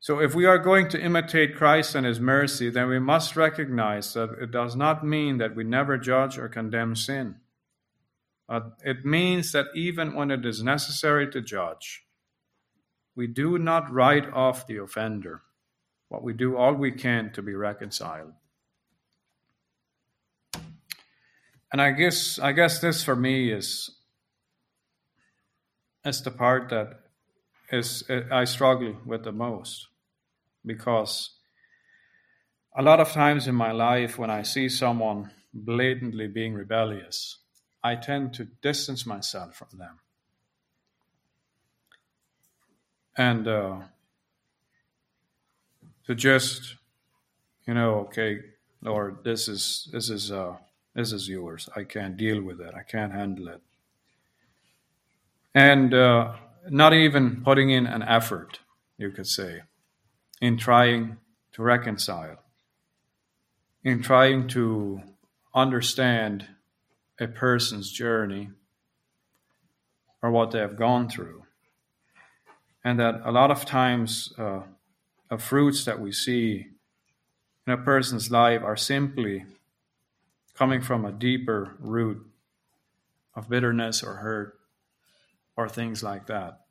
So, 0.06 0.20
if 0.20 0.36
we 0.36 0.46
are 0.46 0.60
going 0.60 0.88
to 0.90 1.02
imitate 1.02 1.56
Christ 1.56 1.96
and 1.96 2.06
his 2.06 2.20
mercy, 2.20 2.70
then 2.70 2.90
we 2.90 3.00
must 3.00 3.36
recognize 3.36 4.14
that 4.14 4.38
it 4.40 4.52
does 4.52 4.76
not 4.76 5.04
mean 5.04 5.40
that 5.40 5.56
we 5.56 5.64
never 5.64 5.98
judge 5.98 6.38
or 6.38 6.48
condemn 6.48 6.96
sin. 6.96 7.38
Uh, 8.48 8.70
it 8.84 9.04
means 9.04 9.52
that 9.54 9.66
even 9.74 10.14
when 10.14 10.30
it 10.30 10.46
is 10.46 10.62
necessary 10.62 11.28
to 11.32 11.42
judge, 11.42 12.04
we 13.16 13.26
do 13.26 13.58
not 13.58 13.92
write 13.92 14.32
off 14.32 14.68
the 14.68 14.78
offender, 14.78 15.42
but 16.12 16.22
we 16.22 16.34
do 16.34 16.56
all 16.56 16.76
we 16.76 16.92
can 16.92 17.32
to 17.32 17.42
be 17.42 17.56
reconciled. 17.56 18.34
And 21.74 21.82
I 21.82 21.90
guess 21.90 22.38
I 22.38 22.52
guess 22.52 22.78
this 22.78 23.04
for 23.04 23.16
me 23.16 23.52
is 23.52 23.90
is 26.06 26.22
the 26.22 26.30
part 26.30 26.70
that 26.70 27.00
is 27.72 28.04
I 28.32 28.44
struggle 28.44 28.98
with 29.04 29.24
the 29.24 29.32
most 29.32 29.88
because 30.66 31.32
a 32.78 32.82
lot 32.82 33.00
of 33.00 33.12
times 33.12 33.48
in 33.48 33.56
my 33.56 33.72
life 33.72 34.18
when 34.18 34.30
I 34.30 34.42
see 34.44 34.70
someone 34.70 35.32
blatantly 35.54 36.28
being 36.28 36.54
rebellious, 36.54 37.38
I 37.84 37.96
tend 37.96 38.34
to 38.36 38.46
distance 38.62 39.06
myself 39.06 39.56
from 39.56 39.78
them. 39.78 40.00
And 43.18 43.48
uh, 43.48 43.80
to 46.06 46.16
just 46.16 46.76
you 47.66 47.74
know 47.74 48.00
okay 48.02 48.40
lord 48.82 49.24
this 49.24 49.48
is 49.48 49.90
this 49.92 50.10
is 50.10 50.32
uh 50.32 50.56
this 50.96 51.12
is 51.12 51.28
yours. 51.28 51.68
I 51.76 51.84
can't 51.84 52.16
deal 52.16 52.42
with 52.42 52.62
it. 52.62 52.74
I 52.74 52.84
can't 52.84 53.12
handle 53.12 53.50
it. 53.50 53.62
And 55.54 55.94
uh, 55.94 56.36
not 56.70 56.94
even 56.94 57.42
putting 57.44 57.70
in 57.70 57.86
an 57.86 58.02
effort 58.02 58.60
you 58.98 59.12
could 59.12 59.28
say 59.28 59.64
in 60.46 60.58
trying 60.58 61.18
to 61.54 61.64
reconcile 61.64 62.38
in 63.84 64.00
trying 64.02 64.48
to 64.48 65.02
understand 65.56 66.46
a 67.20 67.28
person's 67.28 67.92
journey 67.92 68.50
or 70.22 70.30
what 70.30 70.52
they 70.52 70.60
have 70.60 70.76
gone 70.76 71.10
through 71.10 71.42
and 72.84 73.00
that 73.00 73.22
a 73.26 73.32
lot 73.32 73.50
of 73.50 73.66
times 73.66 74.34
uh, 74.38 74.62
the 75.32 75.38
fruits 75.40 75.84
that 75.86 76.00
we 76.00 76.12
see 76.12 76.68
in 77.66 77.74
a 77.74 77.78
person's 77.78 78.30
life 78.30 78.62
are 78.62 78.78
simply 78.78 79.46
coming 80.54 80.80
from 80.80 81.06
a 81.06 81.12
deeper 81.12 81.76
root 81.80 82.24
of 83.34 83.50
bitterness 83.50 84.04
or 84.04 84.14
hurt 84.18 84.60
or 85.58 85.68
things 85.68 86.04
like 86.04 86.28
that. 86.28 86.62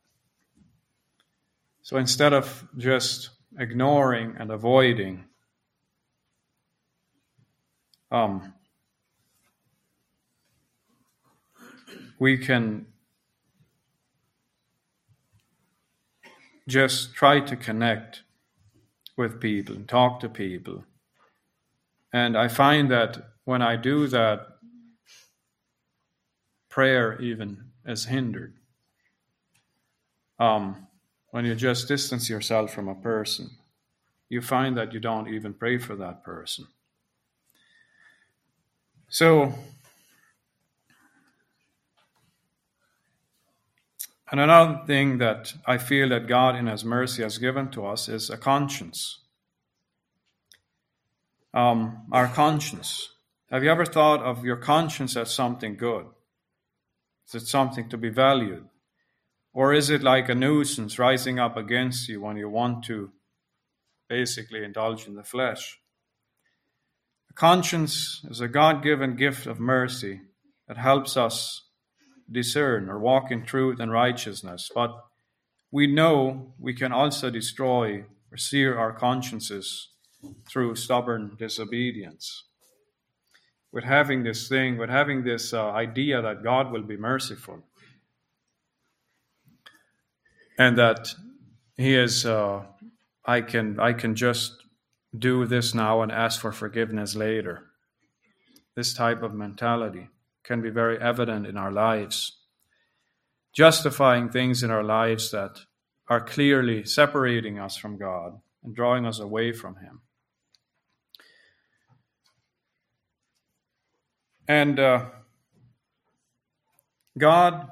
So 1.82 1.96
instead 1.96 2.32
of 2.32 2.66
just 2.78 3.30
ignoring 3.58 4.34
and 4.38 4.50
avoiding, 4.50 5.24
um, 8.10 8.54
we 12.18 12.38
can 12.38 12.86
just 16.66 17.14
try 17.14 17.40
to 17.40 17.56
connect 17.56 18.22
with 19.16 19.40
people 19.40 19.74
and 19.76 19.88
talk 19.88 20.20
to 20.20 20.28
people. 20.28 20.84
And 22.12 22.36
I 22.36 22.48
find 22.48 22.90
that 22.90 23.18
when 23.44 23.60
I 23.62 23.76
do 23.76 24.06
that, 24.08 24.46
prayer 26.68 27.20
even 27.20 27.70
is 27.84 28.06
hindered. 28.06 28.54
Um, 30.38 30.86
when 31.34 31.44
you 31.44 31.56
just 31.56 31.88
distance 31.88 32.30
yourself 32.30 32.72
from 32.72 32.86
a 32.86 32.94
person, 32.94 33.50
you 34.28 34.40
find 34.40 34.76
that 34.76 34.92
you 34.92 35.00
don't 35.00 35.26
even 35.26 35.52
pray 35.52 35.76
for 35.78 35.96
that 35.96 36.22
person. 36.22 36.64
So, 39.08 39.52
And 44.30 44.40
another 44.40 44.82
thing 44.86 45.18
that 45.18 45.54
I 45.66 45.76
feel 45.78 46.08
that 46.10 46.28
God 46.28 46.54
in 46.54 46.68
His 46.68 46.84
mercy 46.84 47.24
has 47.24 47.38
given 47.38 47.68
to 47.72 47.84
us 47.84 48.08
is 48.08 48.30
a 48.30 48.36
conscience. 48.36 49.18
Um, 51.52 52.06
our 52.12 52.28
conscience. 52.28 53.08
Have 53.50 53.64
you 53.64 53.72
ever 53.72 53.84
thought 53.84 54.22
of 54.22 54.44
your 54.44 54.56
conscience 54.56 55.16
as 55.16 55.34
something 55.34 55.76
good? 55.76 56.06
Is 57.26 57.42
it 57.42 57.48
something 57.48 57.88
to 57.88 57.98
be 57.98 58.08
valued? 58.08 58.68
Or 59.54 59.72
is 59.72 59.88
it 59.88 60.02
like 60.02 60.28
a 60.28 60.34
nuisance 60.34 60.98
rising 60.98 61.38
up 61.38 61.56
against 61.56 62.08
you 62.08 62.20
when 62.20 62.36
you 62.36 62.50
want 62.50 62.84
to 62.86 63.12
basically 64.08 64.64
indulge 64.64 65.06
in 65.06 65.14
the 65.14 65.22
flesh? 65.22 65.78
A 67.30 67.34
conscience 67.34 68.24
is 68.28 68.40
a 68.40 68.48
God 68.48 68.82
given 68.82 69.14
gift 69.14 69.46
of 69.46 69.60
mercy 69.60 70.22
that 70.66 70.76
helps 70.76 71.16
us 71.16 71.68
discern 72.28 72.88
or 72.88 72.98
walk 72.98 73.30
in 73.30 73.44
truth 73.44 73.78
and 73.78 73.92
righteousness, 73.92 74.70
but 74.74 74.90
we 75.70 75.86
know 75.86 76.54
we 76.58 76.74
can 76.74 76.90
also 76.90 77.30
destroy 77.30 78.04
or 78.32 78.36
sear 78.36 78.76
our 78.76 78.92
consciences 78.92 79.90
through 80.48 80.74
stubborn 80.74 81.36
disobedience. 81.38 82.44
With 83.70 83.84
having 83.84 84.24
this 84.24 84.48
thing, 84.48 84.78
with 84.78 84.90
having 84.90 85.22
this 85.22 85.52
uh, 85.52 85.70
idea 85.70 86.22
that 86.22 86.42
God 86.42 86.72
will 86.72 86.82
be 86.82 86.96
merciful 86.96 87.62
and 90.58 90.78
that 90.78 91.14
He 91.76 91.94
is, 91.96 92.26
uh, 92.26 92.64
I 93.24 93.40
can, 93.40 93.80
I 93.80 93.92
can 93.92 94.14
just 94.14 94.62
do 95.16 95.46
this 95.46 95.74
now 95.74 96.02
and 96.02 96.12
ask 96.12 96.40
for 96.40 96.52
forgiveness 96.52 97.14
later. 97.14 97.66
this 98.76 98.92
type 98.92 99.22
of 99.22 99.32
mentality 99.32 100.08
can 100.42 100.60
be 100.60 100.70
very 100.70 100.98
evident 101.00 101.46
in 101.46 101.56
our 101.56 101.72
lives, 101.72 102.38
justifying 103.54 104.28
things 104.28 104.62
in 104.62 104.70
our 104.70 104.82
lives 104.82 105.30
that 105.30 105.60
are 106.08 106.20
clearly 106.20 106.84
separating 106.84 107.58
us 107.58 107.76
from 107.76 107.96
God 107.96 108.40
and 108.62 108.74
drawing 108.74 109.06
us 109.06 109.20
away 109.20 109.52
from 109.52 109.76
Him. 109.76 110.00
And 114.46 114.78
uh, 114.78 115.06
God 117.16 117.68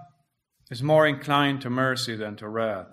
is 0.72 0.82
more 0.82 1.06
inclined 1.06 1.61
to 1.61 1.68
mercy 1.68 2.16
than 2.16 2.35
to 2.35 2.48
wrath. 2.48 2.87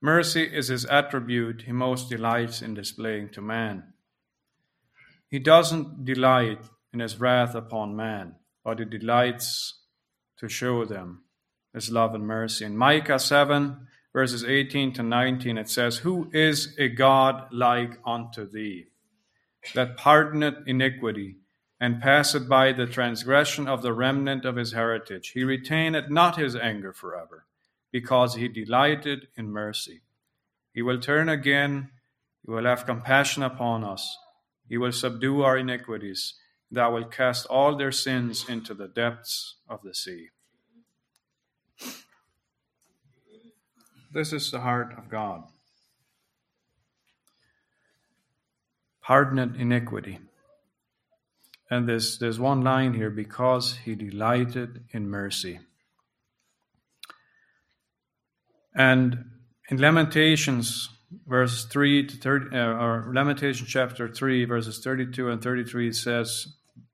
Mercy 0.00 0.44
is 0.44 0.68
his 0.68 0.84
attribute 0.84 1.62
he 1.62 1.72
most 1.72 2.08
delights 2.08 2.62
in 2.62 2.72
displaying 2.72 3.28
to 3.30 3.42
man. 3.42 3.82
He 5.28 5.40
doesn't 5.40 6.04
delight 6.04 6.60
in 6.92 7.00
his 7.00 7.18
wrath 7.18 7.56
upon 7.56 7.96
man, 7.96 8.36
but 8.64 8.78
he 8.78 8.84
delights 8.84 9.80
to 10.38 10.48
show 10.48 10.84
them 10.84 11.24
his 11.74 11.90
love 11.90 12.14
and 12.14 12.24
mercy. 12.24 12.64
In 12.64 12.76
Micah 12.76 13.18
7, 13.18 13.88
verses 14.12 14.44
18 14.44 14.92
to 14.92 15.02
19, 15.02 15.58
it 15.58 15.68
says, 15.68 15.96
Who 15.96 16.30
is 16.32 16.76
a 16.78 16.88
God 16.88 17.48
like 17.50 17.98
unto 18.06 18.48
thee, 18.48 18.84
that 19.74 19.96
pardoneth 19.96 20.62
iniquity, 20.68 21.38
and 21.80 22.00
passeth 22.00 22.48
by 22.48 22.72
the 22.72 22.86
transgression 22.86 23.68
of 23.68 23.82
the 23.82 23.92
remnant 23.92 24.44
of 24.44 24.56
his 24.56 24.72
heritage? 24.72 25.30
He 25.30 25.44
retaineth 25.44 26.10
not 26.10 26.36
his 26.36 26.56
anger 26.56 26.92
forever 26.92 27.46
because 27.90 28.34
he 28.34 28.48
delighted 28.48 29.28
in 29.36 29.50
mercy. 29.50 30.02
He 30.72 30.82
will 30.82 31.00
turn 31.00 31.28
again, 31.28 31.90
he 32.44 32.52
will 32.52 32.64
have 32.64 32.86
compassion 32.86 33.42
upon 33.42 33.84
us, 33.84 34.16
he 34.68 34.76
will 34.76 34.92
subdue 34.92 35.42
our 35.42 35.56
iniquities, 35.56 36.34
thou 36.70 36.92
wilt 36.94 37.10
cast 37.10 37.46
all 37.46 37.76
their 37.76 37.92
sins 37.92 38.48
into 38.48 38.74
the 38.74 38.88
depths 38.88 39.56
of 39.68 39.82
the 39.82 39.94
sea. 39.94 40.28
This 44.12 44.32
is 44.32 44.50
the 44.50 44.60
heart 44.60 44.94
of 44.96 45.08
God. 45.08 45.44
Pardoned 49.02 49.56
iniquity. 49.56 50.18
And 51.70 51.88
there's, 51.88 52.18
there's 52.18 52.40
one 52.40 52.62
line 52.62 52.94
here 52.94 53.10
because 53.10 53.76
he 53.84 53.94
delighted 53.94 54.84
in 54.90 55.08
mercy. 55.08 55.60
And 58.74 59.24
in 59.68 59.78
Lamentations, 59.78 60.88
verse 61.26 61.64
3 61.66 62.06
to 62.06 62.16
30, 62.16 62.56
uh, 62.56 62.58
or 62.58 63.10
Lamentation 63.12 63.66
chapter 63.66 64.08
3, 64.08 64.44
verses 64.44 64.78
32 64.82 65.28
and 65.28 65.42
33, 65.42 65.88
it 65.88 65.94
says, 65.94 66.46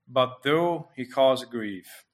But 0.07 0.43
though 0.43 0.89
he 0.95 1.05
cause 1.05 1.45
grief, 1.45 2.05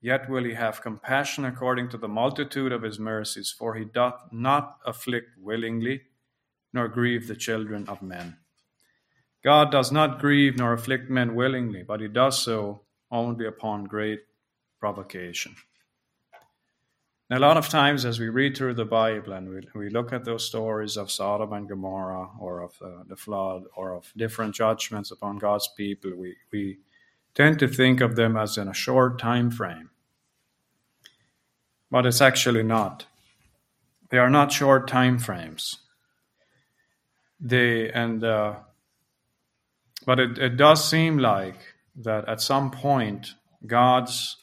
yet 0.00 0.28
will 0.28 0.44
he 0.44 0.54
have 0.54 0.82
compassion 0.82 1.44
according 1.44 1.88
to 1.90 1.96
the 1.96 2.08
multitude 2.08 2.72
of 2.72 2.82
his 2.82 2.98
mercies, 2.98 3.54
for 3.56 3.74
he 3.76 3.84
doth 3.84 4.20
not 4.30 4.78
afflict 4.84 5.30
willingly, 5.38 6.02
nor 6.72 6.88
grieve 6.88 7.28
the 7.28 7.36
children 7.36 7.88
of 7.88 8.02
men. 8.02 8.36
God 9.42 9.72
does 9.72 9.90
not 9.90 10.20
grieve 10.20 10.56
nor 10.56 10.72
afflict 10.72 11.10
men 11.10 11.34
willingly, 11.34 11.82
but 11.82 12.00
he 12.00 12.08
does 12.08 12.42
so 12.42 12.82
only 13.10 13.46
upon 13.46 13.84
great 13.84 14.20
provocation. 14.78 15.56
And 17.28 17.42
a 17.42 17.46
lot 17.46 17.56
of 17.56 17.68
times, 17.68 18.04
as 18.04 18.20
we 18.20 18.28
read 18.28 18.56
through 18.56 18.74
the 18.74 18.84
Bible 18.84 19.32
and 19.32 19.48
we, 19.48 19.60
we 19.74 19.88
look 19.88 20.12
at 20.12 20.24
those 20.24 20.46
stories 20.46 20.96
of 20.96 21.10
Sodom 21.10 21.52
and 21.54 21.66
Gomorrah 21.68 22.28
or 22.38 22.60
of 22.60 22.74
uh, 22.82 23.04
the 23.08 23.16
flood 23.16 23.64
or 23.74 23.94
of 23.94 24.12
different 24.16 24.54
judgments 24.54 25.10
upon 25.10 25.38
God's 25.38 25.68
people, 25.76 26.12
we, 26.14 26.36
we 26.52 26.78
tend 27.34 27.58
to 27.60 27.68
think 27.68 28.00
of 28.00 28.16
them 28.16 28.36
as 28.36 28.58
in 28.58 28.68
a 28.68 28.74
short 28.74 29.18
time 29.18 29.50
frame. 29.50 29.90
But 31.90 32.06
it's 32.06 32.20
actually 32.20 32.64
not. 32.64 33.06
They 34.10 34.18
are 34.18 34.30
not 34.30 34.52
short 34.52 34.86
time 34.86 35.18
frames. 35.18 35.78
They 37.40 37.90
and 37.90 38.22
uh, 38.22 38.56
but 40.04 40.18
it, 40.18 40.38
it 40.38 40.56
does 40.56 40.88
seem 40.88 41.18
like 41.18 41.58
that 41.96 42.28
at 42.28 42.40
some 42.40 42.70
point 42.70 43.34
God's 43.66 44.36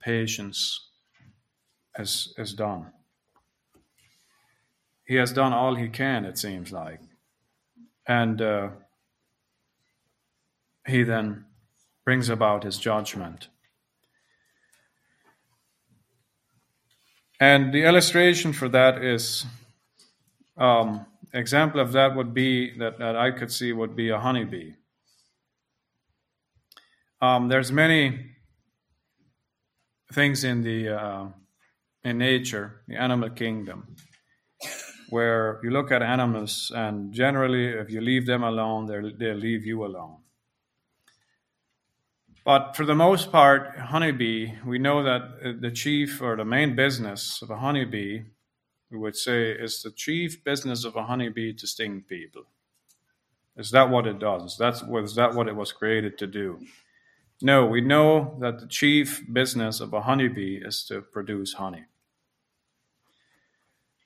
patience 0.00 0.88
has, 1.96 2.34
has 2.36 2.52
done. 2.52 2.92
He 5.06 5.16
has 5.16 5.32
done 5.32 5.52
all 5.52 5.74
he 5.74 5.88
can, 5.88 6.24
it 6.24 6.38
seems 6.38 6.72
like. 6.72 7.00
And 8.06 8.40
uh, 8.40 8.68
he 10.86 11.02
then 11.02 11.44
brings 12.04 12.28
about 12.28 12.64
his 12.64 12.78
judgment. 12.78 13.48
And 17.40 17.72
the 17.72 17.84
illustration 17.84 18.52
for 18.52 18.68
that 18.68 19.02
is 19.02 19.44
um, 20.56 21.06
example 21.38 21.80
of 21.80 21.92
that 21.92 22.14
would 22.16 22.32
be 22.32 22.78
that, 22.78 22.98
that 22.98 23.16
I 23.16 23.30
could 23.30 23.52
see 23.52 23.72
would 23.72 23.94
be 23.94 24.10
a 24.10 24.18
honeybee. 24.18 24.72
Um, 27.20 27.48
there's 27.48 27.72
many 27.72 28.30
things 30.12 30.44
in 30.44 30.62
the 30.62 30.88
uh, 30.88 31.26
in 32.04 32.18
nature, 32.18 32.82
the 32.86 32.96
animal 32.96 33.30
kingdom, 33.30 33.96
where 35.08 35.60
you 35.62 35.70
look 35.70 35.90
at 35.90 36.02
animals 36.02 36.70
and 36.74 37.12
generally, 37.12 37.68
if 37.68 37.90
you 37.90 38.00
leave 38.00 38.26
them 38.26 38.42
alone, 38.42 38.86
they'll 39.18 39.34
leave 39.34 39.64
you 39.64 39.84
alone. 39.84 40.18
But 42.44 42.76
for 42.76 42.84
the 42.84 42.94
most 42.94 43.32
part, 43.32 43.78
honeybee, 43.78 44.52
we 44.66 44.78
know 44.78 45.02
that 45.02 45.60
the 45.62 45.70
chief 45.70 46.20
or 46.20 46.36
the 46.36 46.44
main 46.44 46.76
business 46.76 47.40
of 47.40 47.50
a 47.50 47.56
honeybee, 47.56 48.24
we 48.94 49.00
would 49.00 49.16
say, 49.16 49.50
is 49.50 49.82
the 49.82 49.90
chief 49.90 50.44
business 50.44 50.84
of 50.84 50.94
a 50.94 51.02
honeybee 51.02 51.52
to 51.54 51.66
sting 51.66 52.02
people. 52.08 52.44
Is 53.56 53.70
that 53.72 53.90
what 53.90 54.06
it 54.06 54.20
does? 54.20 54.56
That's, 54.56 54.82
was 54.82 55.16
that 55.16 55.34
what 55.34 55.48
it 55.48 55.56
was 55.56 55.72
created 55.72 56.16
to 56.18 56.26
do? 56.26 56.60
No, 57.42 57.66
we 57.66 57.80
know 57.80 58.36
that 58.40 58.60
the 58.60 58.66
chief 58.68 59.22
business 59.32 59.80
of 59.80 59.92
a 59.92 60.02
honeybee 60.02 60.60
is 60.64 60.84
to 60.84 61.00
produce 61.00 61.54
honey. 61.54 61.84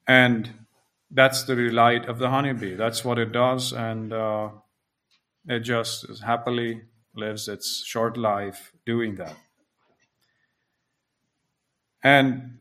And 0.06 0.66
that's 1.10 1.42
the 1.42 1.54
delight 1.54 2.06
of 2.06 2.18
the 2.18 2.30
honeybee. 2.30 2.74
That's 2.74 3.04
what 3.04 3.18
it 3.18 3.32
does, 3.32 3.72
and 3.72 4.12
uh, 4.12 4.48
it 5.46 5.60
just 5.60 6.22
happily 6.22 6.82
lives 7.14 7.48
its 7.48 7.84
short 7.84 8.16
life 8.16 8.72
doing 8.86 9.16
that. 9.16 9.36
And 12.02 12.58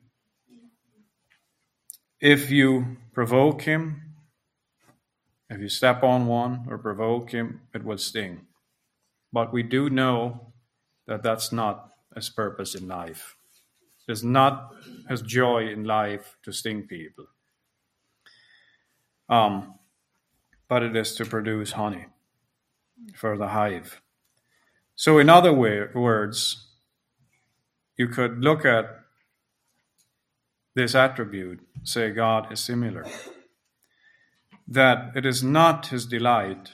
if 2.19 2.51
you 2.51 2.97
provoke 3.13 3.61
him, 3.61 4.01
if 5.49 5.59
you 5.59 5.69
step 5.69 6.03
on 6.03 6.27
one 6.27 6.65
or 6.69 6.77
provoke 6.77 7.31
him, 7.31 7.61
it 7.73 7.83
will 7.83 7.97
sting. 7.97 8.47
But 9.31 9.53
we 9.53 9.63
do 9.63 9.89
know 9.89 10.53
that 11.05 11.23
that's 11.23 11.51
not 11.51 11.91
his 12.15 12.29
purpose 12.29 12.75
in 12.75 12.87
life. 12.87 13.35
It's 14.07 14.23
not 14.23 14.73
his 15.09 15.21
joy 15.21 15.67
in 15.67 15.83
life 15.83 16.37
to 16.43 16.53
sting 16.53 16.83
people 16.83 17.25
um, 19.29 19.75
but 20.67 20.83
it 20.83 20.95
is 20.95 21.15
to 21.15 21.25
produce 21.25 21.73
honey 21.73 22.05
for 23.15 23.37
the 23.37 23.49
hive. 23.49 24.01
So, 24.95 25.19
in 25.19 25.29
other 25.29 25.53
way, 25.53 25.85
words, 25.93 26.67
you 27.97 28.07
could 28.07 28.39
look 28.39 28.65
at 28.65 28.85
this 30.77 30.95
attribute, 30.95 31.59
say 31.83 32.11
God 32.11 32.51
is 32.51 32.61
similar, 32.61 33.05
that 34.67 35.11
it 35.15 35.25
is 35.25 35.43
not 35.43 35.87
his 35.87 36.05
delight 36.05 36.73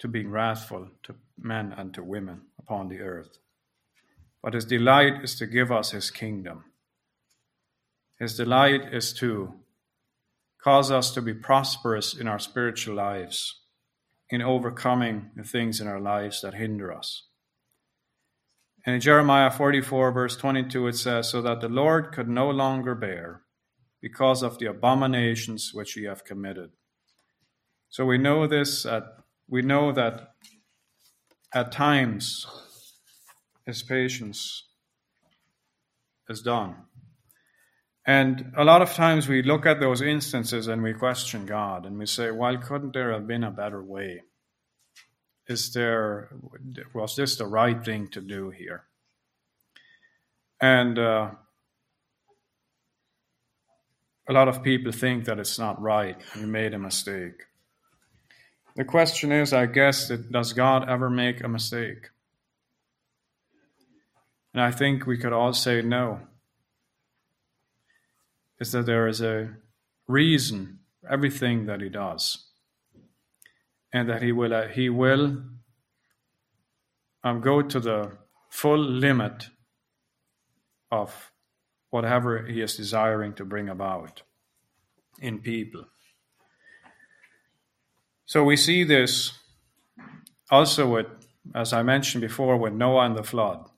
to 0.00 0.08
be 0.08 0.26
wrathful 0.26 0.88
to 1.04 1.14
men 1.38 1.72
and 1.76 1.94
to 1.94 2.02
women 2.02 2.42
upon 2.58 2.88
the 2.88 3.00
earth, 3.00 3.38
but 4.42 4.54
his 4.54 4.64
delight 4.64 5.22
is 5.22 5.36
to 5.36 5.46
give 5.46 5.70
us 5.70 5.92
his 5.92 6.10
kingdom. 6.10 6.64
His 8.18 8.36
delight 8.36 8.92
is 8.92 9.12
to 9.14 9.60
Cause 10.62 10.90
us 10.90 11.10
to 11.12 11.22
be 11.22 11.32
prosperous 11.32 12.14
in 12.14 12.28
our 12.28 12.38
spiritual 12.38 12.94
lives, 12.94 13.60
in 14.28 14.42
overcoming 14.42 15.30
the 15.34 15.42
things 15.42 15.80
in 15.80 15.86
our 15.86 16.00
lives 16.00 16.42
that 16.42 16.52
hinder 16.52 16.92
us. 16.92 17.24
And 18.86 18.94
in 18.94 19.00
Jeremiah 19.00 19.50
44, 19.50 20.12
verse 20.12 20.36
22, 20.36 20.86
it 20.88 20.96
says, 20.96 21.28
So 21.28 21.42
that 21.42 21.60
the 21.60 21.68
Lord 21.68 22.12
could 22.12 22.28
no 22.28 22.48
longer 22.50 22.94
bear 22.94 23.42
because 24.00 24.42
of 24.42 24.58
the 24.58 24.66
abominations 24.66 25.72
which 25.74 25.96
ye 25.96 26.04
have 26.04 26.24
committed. 26.24 26.70
So 27.90 28.06
we 28.06 28.18
know 28.18 28.46
this, 28.46 28.86
at, 28.86 29.02
we 29.48 29.62
know 29.62 29.92
that 29.92 30.34
at 31.52 31.72
times 31.72 32.46
his 33.66 33.82
patience 33.82 34.68
is 36.28 36.40
done. 36.40 36.76
And 38.06 38.52
a 38.56 38.64
lot 38.64 38.80
of 38.80 38.94
times 38.94 39.28
we 39.28 39.42
look 39.42 39.66
at 39.66 39.80
those 39.80 40.00
instances 40.00 40.68
and 40.68 40.82
we 40.82 40.94
question 40.94 41.44
God 41.44 41.84
and 41.84 41.98
we 41.98 42.06
say, 42.06 42.30
why 42.30 42.56
couldn't 42.56 42.94
there 42.94 43.12
have 43.12 43.26
been 43.26 43.44
a 43.44 43.50
better 43.50 43.82
way? 43.82 44.22
Is 45.50 45.72
there 45.72 46.30
was 46.94 47.16
this 47.16 47.36
the 47.36 47.46
right 47.46 47.84
thing 47.84 48.08
to 48.08 48.20
do 48.20 48.50
here? 48.50 48.84
And 50.60 50.98
uh, 50.98 51.30
a 54.28 54.32
lot 54.32 54.48
of 54.48 54.62
people 54.62 54.92
think 54.92 55.24
that 55.24 55.38
it's 55.38 55.58
not 55.58 55.80
right. 55.82 56.16
You 56.38 56.46
made 56.46 56.72
a 56.72 56.78
mistake. 56.78 57.46
The 58.76 58.84
question 58.84 59.32
is, 59.32 59.52
I 59.52 59.66
guess, 59.66 60.08
does 60.08 60.52
God 60.52 60.88
ever 60.88 61.10
make 61.10 61.42
a 61.42 61.48
mistake? 61.48 62.10
And 64.54 64.62
I 64.62 64.70
think 64.70 65.06
we 65.06 65.18
could 65.18 65.32
all 65.32 65.52
say 65.52 65.82
no. 65.82 66.20
Is 68.60 68.72
that 68.72 68.86
there 68.86 69.08
is 69.08 69.20
a 69.20 69.50
reason 70.06 70.80
for 71.00 71.10
everything 71.10 71.66
that 71.66 71.80
he 71.80 71.88
does, 71.88 72.49
and 73.92 74.08
that 74.08 74.22
he 74.22 74.32
will 74.32 74.54
uh, 74.54 74.68
he 74.68 74.88
will 74.88 75.42
um, 77.24 77.40
go 77.40 77.62
to 77.62 77.80
the 77.80 78.12
full 78.50 78.78
limit 78.78 79.48
of 80.90 81.32
whatever 81.90 82.46
he 82.46 82.60
is 82.60 82.76
desiring 82.76 83.32
to 83.34 83.44
bring 83.44 83.68
about 83.68 84.22
in 85.20 85.38
people. 85.38 85.84
So 88.26 88.44
we 88.44 88.56
see 88.56 88.84
this 88.84 89.32
also 90.50 90.88
with, 90.88 91.06
as 91.54 91.72
I 91.72 91.82
mentioned 91.82 92.22
before, 92.22 92.56
with 92.56 92.72
Noah 92.72 93.06
and 93.06 93.16
the 93.16 93.24
flood. 93.24 93.68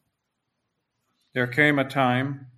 There 1.34 1.46
came 1.46 1.78
a 1.78 1.88
time, 1.88 2.48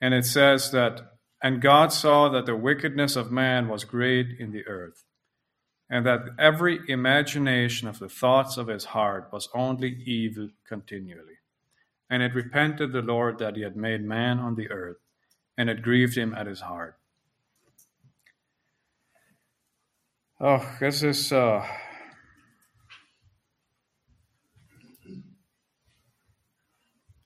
and 0.00 0.14
it 0.14 0.26
says 0.26 0.72
that, 0.72 1.12
and 1.40 1.62
God 1.62 1.92
saw 1.92 2.28
that 2.28 2.46
the 2.46 2.56
wickedness 2.56 3.14
of 3.14 3.30
man 3.30 3.68
was 3.68 3.84
great 3.84 4.36
in 4.38 4.50
the 4.50 4.66
earth, 4.66 5.04
and 5.92 6.06
that 6.06 6.24
every 6.38 6.80
imagination 6.88 7.86
of 7.86 7.98
the 7.98 8.08
thoughts 8.08 8.56
of 8.56 8.66
his 8.66 8.86
heart 8.86 9.28
was 9.30 9.50
only 9.54 9.90
evil 10.06 10.48
continually. 10.66 11.36
And 12.08 12.22
it 12.22 12.34
repented 12.34 12.92
the 12.92 13.02
Lord 13.02 13.38
that 13.40 13.56
he 13.56 13.62
had 13.62 13.76
made 13.76 14.02
man 14.02 14.38
on 14.38 14.54
the 14.54 14.70
earth, 14.70 14.96
and 15.58 15.68
it 15.68 15.82
grieved 15.82 16.16
him 16.16 16.32
at 16.32 16.46
his 16.46 16.62
heart. 16.62 16.96
Oh, 20.40 20.66
this 20.80 21.02
is 21.02 21.30
uh, 21.30 21.62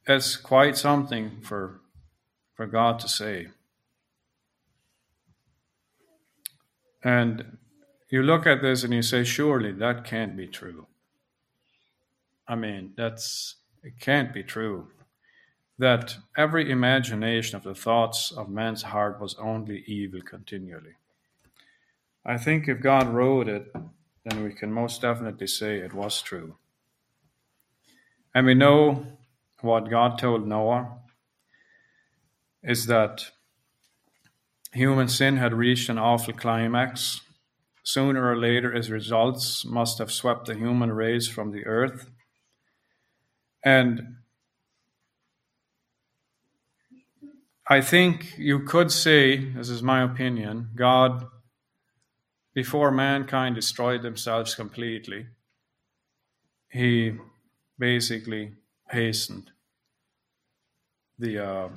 it's 0.09 0.37
quite 0.37 0.76
something 0.76 1.40
for 1.42 1.83
for 2.57 2.66
God 2.66 2.98
to 2.98 3.09
say. 3.09 3.46
And 7.05 7.59
you 8.12 8.23
look 8.23 8.47
at 8.47 8.62
this 8.62 8.85
and 8.85 8.95
you 8.95 9.03
say, 9.03 9.25
surely 9.25 9.73
that 9.73 10.05
can't 10.05 10.37
be 10.37 10.47
true. 10.47 10.87
I 12.49 12.55
mean, 12.55 12.92
that's 12.97 13.57
it 13.83 14.01
can't 14.01 14.33
be 14.33 14.42
true 14.42 14.88
that 15.79 16.16
every 16.37 16.71
imagination 16.71 17.57
of 17.57 17.62
the 17.62 17.75
thoughts 17.75 18.33
of 18.33 18.49
man's 18.49 18.83
heart 18.83 19.21
was 19.21 19.37
only 19.38 19.85
evil 19.87 20.21
continually. 20.23 20.95
I 22.25 22.38
think 22.38 22.66
if 22.66 22.81
God 22.81 23.09
wrote 23.09 23.49
it, 23.49 23.73
then 24.25 24.42
we 24.42 24.53
can 24.53 24.73
most 24.73 25.03
definitely 25.03 25.47
say 25.47 25.79
it 25.79 25.92
was 25.92 26.23
true. 26.23 26.57
And 28.35 28.47
we 28.47 28.55
know 28.55 29.07
what 29.61 29.90
God 29.90 30.19
told 30.19 30.47
Noah 30.47 30.99
is 32.62 32.87
that 32.87 33.31
human 34.73 35.09
sin 35.09 35.37
had 35.37 35.55
reached 35.55 35.88
an 35.88 35.99
awful 35.99 36.35
climax. 36.35 37.21
Sooner 37.87 38.29
or 38.29 38.37
later, 38.37 38.75
its 38.75 38.88
results 38.88 39.64
must 39.64 39.99
have 39.99 40.11
swept 40.11 40.46
the 40.46 40.57
human 40.57 40.90
race 40.90 41.29
from 41.29 41.53
the 41.53 41.64
earth. 41.66 42.11
And 43.64 44.16
I 47.68 47.81
think 47.81 48.37
you 48.38 48.59
could 48.59 48.90
say, 48.90 49.37
this 49.37 49.68
is 49.68 49.85
my 49.85 50.03
opinion, 50.03 50.70
God, 50.75 51.29
before 52.55 52.90
mankind 52.90 53.55
destroyed 53.55 54.03
themselves 54.03 54.57
completely, 54.57 55.27
he 56.68 57.12
basically 57.79 58.55
hastened 58.90 59.53
the 61.20 61.38
uh, 61.38 61.68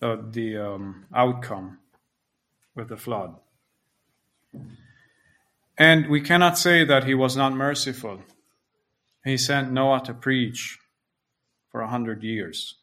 the 0.00 0.56
um, 0.56 1.06
outcome 1.12 1.78
with 2.74 2.88
the 2.88 2.96
flood. 2.96 3.36
And 5.76 6.08
we 6.08 6.20
cannot 6.20 6.58
say 6.58 6.84
that 6.84 7.04
he 7.04 7.14
was 7.14 7.36
not 7.36 7.52
merciful. 7.52 8.22
He 9.24 9.36
sent 9.36 9.72
Noah 9.72 10.02
to 10.04 10.14
preach 10.14 10.78
for 11.70 11.80
a 11.80 11.88
hundred 11.88 12.22
years. 12.22 12.76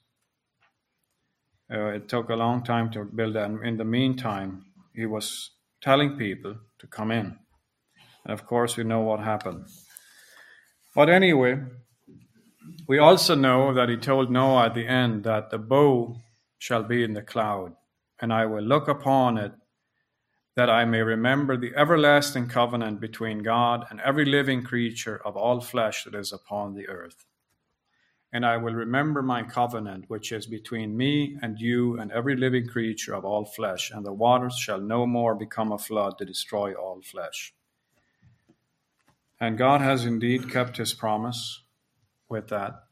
Uh, 1.72 1.88
it 1.88 2.10
took 2.10 2.30
a 2.30 2.36
long 2.36 2.64
time 2.64 2.92
to 2.92 3.06
build 3.06 3.36
that. 3.36 3.50
In 3.64 3.78
the 3.78 3.86
meantime, 3.86 4.66
he 4.94 5.06
was 5.06 5.52
telling 5.82 6.18
people 6.18 6.56
to 6.80 6.88
come 6.88 7.12
in. 7.12 7.38
And 8.26 8.34
of 8.34 8.46
course, 8.46 8.76
we 8.76 8.84
know 8.84 9.00
what 9.00 9.22
happened. 9.22 9.68
But 10.94 11.10
anyway, 11.10 11.60
we 12.88 13.00
also 13.00 13.36
know 13.36 13.74
that 13.74 13.88
he 13.88 13.96
told 13.96 14.30
Noah 14.30 14.66
at 14.66 14.74
the 14.74 14.86
end 14.86 15.24
that 15.24 15.50
the 15.50 15.58
bow 15.58 16.18
shall 16.60 16.84
be 16.84 17.04
in 17.04 17.14
the 17.14 17.22
cloud, 17.22 17.74
and 18.20 18.34
I 18.34 18.46
will 18.46 18.64
look 18.64 18.90
upon 18.90 19.38
it 19.38 19.54
that 20.62 20.70
I 20.70 20.86
may 20.86 21.02
remember 21.02 21.58
the 21.58 21.74
everlasting 21.76 22.48
covenant 22.48 23.00
between 23.02 23.40
God 23.40 23.88
and 23.90 24.00
every 24.02 24.26
living 24.26 24.62
creature 24.62 25.20
of 25.26 25.36
all 25.36 25.60
flesh 25.60 26.04
that 26.04 26.14
is 26.14 26.32
upon 26.32 26.76
the 26.76 26.88
earth. 26.88 27.26
And 28.32 28.46
I 28.46 28.58
will 28.58 28.76
remember 28.76 29.24
my 29.24 29.42
covenant, 29.42 30.06
which 30.08 30.32
is 30.32 30.46
between 30.46 30.96
me 30.96 31.36
and 31.42 31.60
you 31.60 32.00
and 32.00 32.12
every 32.12 32.36
living 32.36 32.68
creature 32.68 33.16
of 33.16 33.26
all 33.26 33.44
flesh, 33.44 33.90
and 33.90 34.06
the 34.06 34.14
waters 34.14 34.56
shall 34.56 34.80
no 34.80 35.08
more 35.08 35.34
become 35.34 35.72
a 35.72 35.80
flood 35.80 36.20
to 36.20 36.26
destroy 36.26 36.76
all 36.76 37.02
flesh. 37.02 37.56
And 39.40 39.58
God 39.58 39.82
has 39.82 40.06
indeed 40.06 40.52
kept 40.52 40.78
his 40.78 40.94
promise 40.94 41.64
with 42.30 42.50
that. 42.50 42.84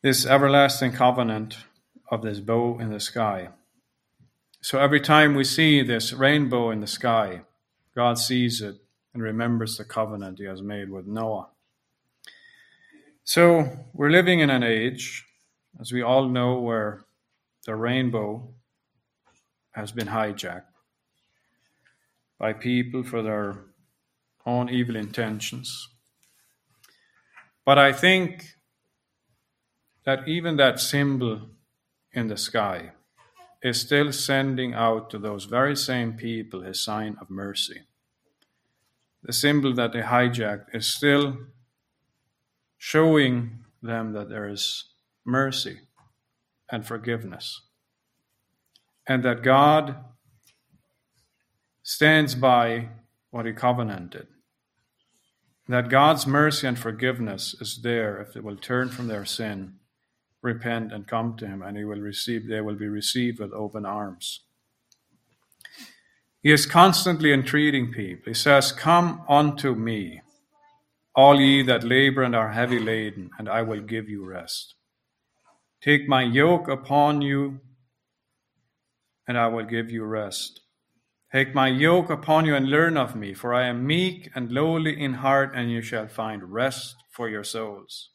This 0.00 0.24
everlasting 0.24 0.92
covenant 0.92 1.58
of 2.10 2.22
this 2.22 2.40
bow 2.40 2.78
in 2.78 2.88
the 2.88 3.00
sky 3.00 3.50
so 4.60 4.80
every 4.80 5.00
time 5.00 5.34
we 5.34 5.44
see 5.44 5.82
this 5.82 6.12
rainbow 6.12 6.70
in 6.70 6.80
the 6.80 6.86
sky, 6.86 7.42
God 7.94 8.18
sees 8.18 8.60
it 8.60 8.76
and 9.14 9.22
remembers 9.22 9.76
the 9.76 9.84
covenant 9.84 10.38
he 10.38 10.44
has 10.44 10.62
made 10.62 10.90
with 10.90 11.06
Noah. 11.06 11.48
So 13.24 13.86
we're 13.92 14.10
living 14.10 14.40
in 14.40 14.50
an 14.50 14.62
age, 14.62 15.24
as 15.80 15.92
we 15.92 16.02
all 16.02 16.28
know, 16.28 16.58
where 16.58 17.04
the 17.66 17.76
rainbow 17.76 18.48
has 19.72 19.92
been 19.92 20.08
hijacked 20.08 20.62
by 22.38 22.52
people 22.52 23.02
for 23.02 23.22
their 23.22 23.56
own 24.46 24.68
evil 24.70 24.96
intentions. 24.96 25.88
But 27.64 27.78
I 27.78 27.92
think 27.92 28.54
that 30.04 30.26
even 30.26 30.56
that 30.56 30.80
symbol 30.80 31.50
in 32.12 32.28
the 32.28 32.36
sky, 32.36 32.92
is 33.62 33.80
still 33.80 34.12
sending 34.12 34.74
out 34.74 35.10
to 35.10 35.18
those 35.18 35.44
very 35.44 35.76
same 35.76 36.12
people 36.12 36.62
his 36.62 36.80
sign 36.80 37.16
of 37.20 37.28
mercy. 37.28 37.82
The 39.22 39.32
symbol 39.32 39.74
that 39.74 39.92
they 39.92 40.02
hijacked 40.02 40.74
is 40.74 40.86
still 40.86 41.36
showing 42.76 43.64
them 43.82 44.12
that 44.12 44.28
there 44.28 44.48
is 44.48 44.84
mercy 45.24 45.80
and 46.70 46.86
forgiveness, 46.86 47.62
and 49.06 49.24
that 49.24 49.42
God 49.42 49.96
stands 51.82 52.34
by 52.34 52.88
what 53.30 53.46
he 53.46 53.52
covenanted. 53.52 54.28
That 55.68 55.90
God's 55.90 56.26
mercy 56.26 56.66
and 56.66 56.78
forgiveness 56.78 57.54
is 57.60 57.80
there 57.82 58.20
if 58.20 58.32
they 58.32 58.40
will 58.40 58.56
turn 58.56 58.88
from 58.88 59.08
their 59.08 59.24
sin 59.24 59.77
repent 60.52 60.92
and 60.92 61.06
come 61.06 61.36
to 61.36 61.46
him, 61.46 61.62
and 61.62 61.76
he 61.76 61.84
will 61.84 62.00
receive, 62.00 62.48
they 62.48 62.60
will 62.60 62.74
be 62.74 62.88
received 62.88 63.38
with 63.38 63.52
open 63.52 63.84
arms. 63.84 64.40
He 66.42 66.52
is 66.52 66.66
constantly 66.66 67.32
entreating 67.32 67.92
people. 67.92 68.30
He 68.32 68.34
says, 68.34 68.72
Come 68.72 69.22
unto 69.28 69.74
me, 69.74 70.22
all 71.14 71.40
ye 71.40 71.62
that 71.62 71.84
labor 71.84 72.22
and 72.22 72.34
are 72.34 72.52
heavy 72.52 72.78
laden, 72.78 73.30
and 73.38 73.48
I 73.48 73.62
will 73.62 73.80
give 73.80 74.08
you 74.08 74.24
rest. 74.24 74.74
Take 75.82 76.08
my 76.08 76.22
yoke 76.22 76.68
upon 76.68 77.22
you, 77.22 77.60
and 79.26 79.36
I 79.36 79.48
will 79.48 79.66
give 79.66 79.90
you 79.90 80.04
rest. 80.04 80.60
Take 81.30 81.54
my 81.54 81.68
yoke 81.68 82.08
upon 82.08 82.46
you 82.46 82.54
and 82.54 82.70
learn 82.70 82.96
of 82.96 83.14
me, 83.14 83.34
for 83.34 83.52
I 83.52 83.66
am 83.66 83.86
meek 83.86 84.30
and 84.34 84.50
lowly 84.50 84.98
in 84.98 85.14
heart, 85.14 85.52
and 85.54 85.70
you 85.70 85.82
shall 85.82 86.08
find 86.08 86.52
rest 86.52 86.96
for 87.10 87.28
your 87.28 87.44
souls. 87.44 88.10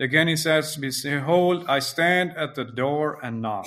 Again 0.00 0.28
he 0.28 0.36
says, 0.36 0.76
Behold, 0.76 1.64
I 1.68 1.80
stand 1.80 2.36
at 2.36 2.54
the 2.54 2.64
door 2.64 3.18
and 3.22 3.42
knock. 3.42 3.66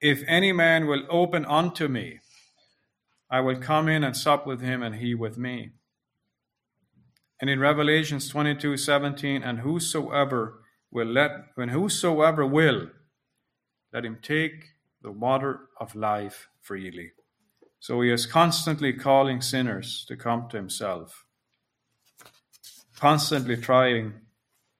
If 0.00 0.24
any 0.26 0.52
man 0.52 0.86
will 0.86 1.04
open 1.08 1.44
unto 1.44 1.86
me, 1.86 2.18
I 3.30 3.40
will 3.40 3.56
come 3.56 3.88
in 3.88 4.02
and 4.04 4.16
sup 4.16 4.46
with 4.46 4.60
him, 4.60 4.82
and 4.82 4.96
he 4.96 5.14
with 5.14 5.38
me. 5.38 5.70
And 7.40 7.48
in 7.48 7.60
Revelations 7.60 8.28
22 8.28 8.76
17, 8.76 9.42
and 9.42 9.60
whosoever 9.60 10.60
will 10.90 11.06
let, 11.06 11.30
when 11.54 11.70
whosoever 11.70 12.46
will, 12.46 12.88
let 13.92 14.04
him 14.04 14.18
take 14.20 14.74
the 15.02 15.12
water 15.12 15.68
of 15.80 15.94
life 15.94 16.48
freely. 16.60 17.12
So 17.78 18.00
he 18.00 18.10
is 18.10 18.26
constantly 18.26 18.92
calling 18.92 19.40
sinners 19.40 20.04
to 20.08 20.16
come 20.16 20.48
to 20.50 20.56
himself, 20.56 21.24
constantly 22.96 23.56
trying 23.56 24.14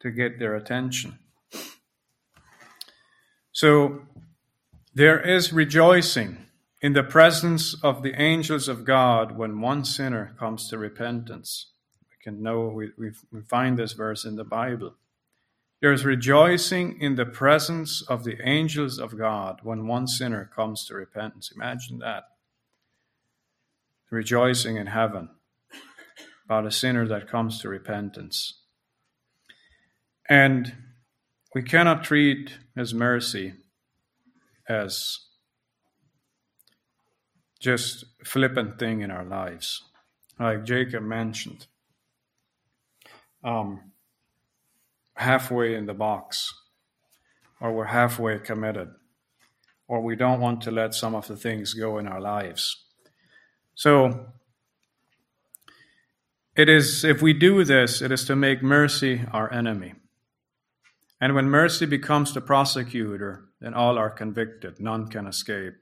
to 0.04 0.10
get 0.10 0.38
their 0.38 0.54
attention. 0.54 1.18
So 3.52 4.02
there 4.92 5.18
is 5.18 5.50
rejoicing 5.50 6.44
in 6.82 6.92
the 6.92 7.02
presence 7.02 7.74
of 7.82 8.02
the 8.02 8.20
angels 8.20 8.68
of 8.68 8.84
God 8.84 9.38
when 9.38 9.62
one 9.62 9.82
sinner 9.82 10.36
comes 10.38 10.68
to 10.68 10.76
repentance. 10.76 11.72
We 12.10 12.22
can 12.22 12.42
know, 12.42 12.66
we, 12.66 12.90
we, 12.98 13.40
find 13.48 13.78
this 13.78 13.94
verse 13.94 14.26
in 14.26 14.36
the 14.36 14.44
Bible. 14.44 14.94
There 15.80 15.92
is 15.92 16.04
rejoicing 16.04 17.00
in 17.00 17.14
the 17.14 17.24
presence 17.24 18.02
of 18.02 18.24
the 18.24 18.36
angels 18.46 18.98
of 18.98 19.16
God 19.16 19.60
when 19.62 19.86
one 19.86 20.06
sinner 20.06 20.50
comes 20.54 20.84
to 20.86 20.94
repentance. 20.94 21.50
Imagine 21.54 22.00
that. 22.00 22.24
Rejoicing 24.10 24.76
in 24.76 24.88
heaven 24.88 25.30
about 26.44 26.66
a 26.66 26.70
sinner 26.70 27.08
that 27.08 27.26
comes 27.26 27.58
to 27.62 27.70
repentance. 27.70 28.63
And 30.28 30.74
we 31.54 31.62
cannot 31.62 32.04
treat 32.04 32.58
his 32.74 32.94
mercy 32.94 33.54
as 34.68 35.18
just 37.60 38.04
flippant 38.24 38.78
thing 38.78 39.00
in 39.00 39.10
our 39.10 39.24
lives, 39.24 39.82
like 40.38 40.64
Jacob 40.64 41.02
mentioned. 41.02 41.66
Um, 43.42 43.92
halfway 45.16 45.74
in 45.74 45.86
the 45.86 45.94
box, 45.94 46.52
or 47.60 47.72
we're 47.72 47.84
halfway 47.84 48.38
committed, 48.38 48.88
or 49.86 50.00
we 50.00 50.16
don't 50.16 50.40
want 50.40 50.62
to 50.62 50.70
let 50.70 50.94
some 50.94 51.14
of 51.14 51.28
the 51.28 51.36
things 51.36 51.74
go 51.74 51.98
in 51.98 52.08
our 52.08 52.20
lives. 52.20 52.84
So, 53.74 54.26
it 56.56 56.68
is, 56.68 57.04
if 57.04 57.20
we 57.20 57.32
do 57.32 57.64
this, 57.64 58.00
it 58.00 58.12
is 58.12 58.24
to 58.26 58.36
make 58.36 58.62
mercy 58.62 59.22
our 59.32 59.52
enemy. 59.52 59.94
And 61.24 61.34
when 61.34 61.48
mercy 61.48 61.86
becomes 61.86 62.34
the 62.34 62.42
prosecutor, 62.42 63.46
then 63.58 63.72
all 63.72 63.96
are 63.96 64.10
convicted, 64.10 64.78
none 64.78 65.08
can 65.08 65.26
escape. 65.26 65.72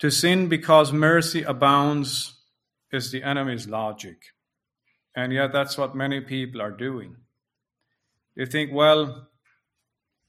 To 0.00 0.10
sin 0.10 0.48
because 0.48 0.92
mercy 0.92 1.44
abounds 1.44 2.34
is 2.90 3.12
the 3.12 3.22
enemy's 3.22 3.68
logic. 3.68 4.16
And 5.14 5.32
yet, 5.32 5.52
that's 5.52 5.78
what 5.78 5.94
many 5.94 6.20
people 6.20 6.60
are 6.60 6.72
doing. 6.72 7.14
They 8.36 8.44
think, 8.44 8.72
well, 8.72 9.28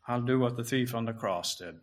I'll 0.08 0.22
do 0.22 0.38
what 0.38 0.56
the 0.56 0.64
thief 0.64 0.94
on 0.94 1.06
the 1.06 1.14
cross 1.14 1.56
did. 1.56 1.74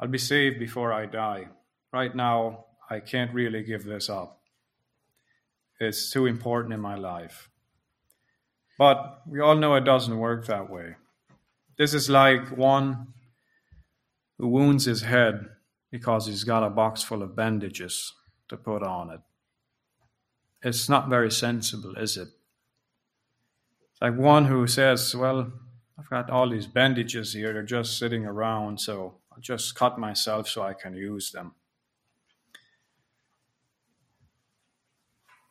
I'll 0.00 0.08
be 0.08 0.16
saved 0.16 0.58
before 0.58 0.94
I 0.94 1.04
die. 1.04 1.48
Right 1.92 2.16
now, 2.16 2.64
I 2.88 3.00
can't 3.00 3.34
really 3.34 3.62
give 3.64 3.84
this 3.84 4.08
up. 4.08 4.40
It's 5.78 6.10
too 6.10 6.24
important 6.24 6.72
in 6.72 6.80
my 6.80 6.94
life. 6.94 7.50
But 8.78 9.22
we 9.26 9.40
all 9.40 9.56
know 9.56 9.74
it 9.74 9.84
doesn't 9.84 10.18
work 10.18 10.46
that 10.46 10.70
way. 10.70 10.96
This 11.78 11.94
is 11.94 12.10
like 12.10 12.56
one 12.56 13.08
who 14.38 14.48
wounds 14.48 14.84
his 14.84 15.02
head 15.02 15.46
because 15.90 16.26
he's 16.26 16.44
got 16.44 16.62
a 16.62 16.70
box 16.70 17.02
full 17.02 17.22
of 17.22 17.36
bandages 17.36 18.12
to 18.48 18.56
put 18.56 18.82
on 18.82 19.10
it. 19.10 19.20
It's 20.62 20.88
not 20.88 21.08
very 21.08 21.30
sensible, 21.30 21.94
is 21.96 22.16
it? 22.16 22.28
like 24.00 24.16
one 24.16 24.46
who 24.46 24.66
says, 24.66 25.14
Well, 25.14 25.52
I've 25.98 26.10
got 26.10 26.30
all 26.30 26.50
these 26.50 26.66
bandages 26.66 27.32
here, 27.32 27.52
they're 27.52 27.62
just 27.62 27.98
sitting 27.98 28.26
around, 28.26 28.80
so 28.80 29.14
I'll 29.32 29.40
just 29.40 29.74
cut 29.74 29.98
myself 29.98 30.48
so 30.48 30.62
I 30.62 30.74
can 30.74 30.94
use 30.94 31.30
them. 31.30 31.54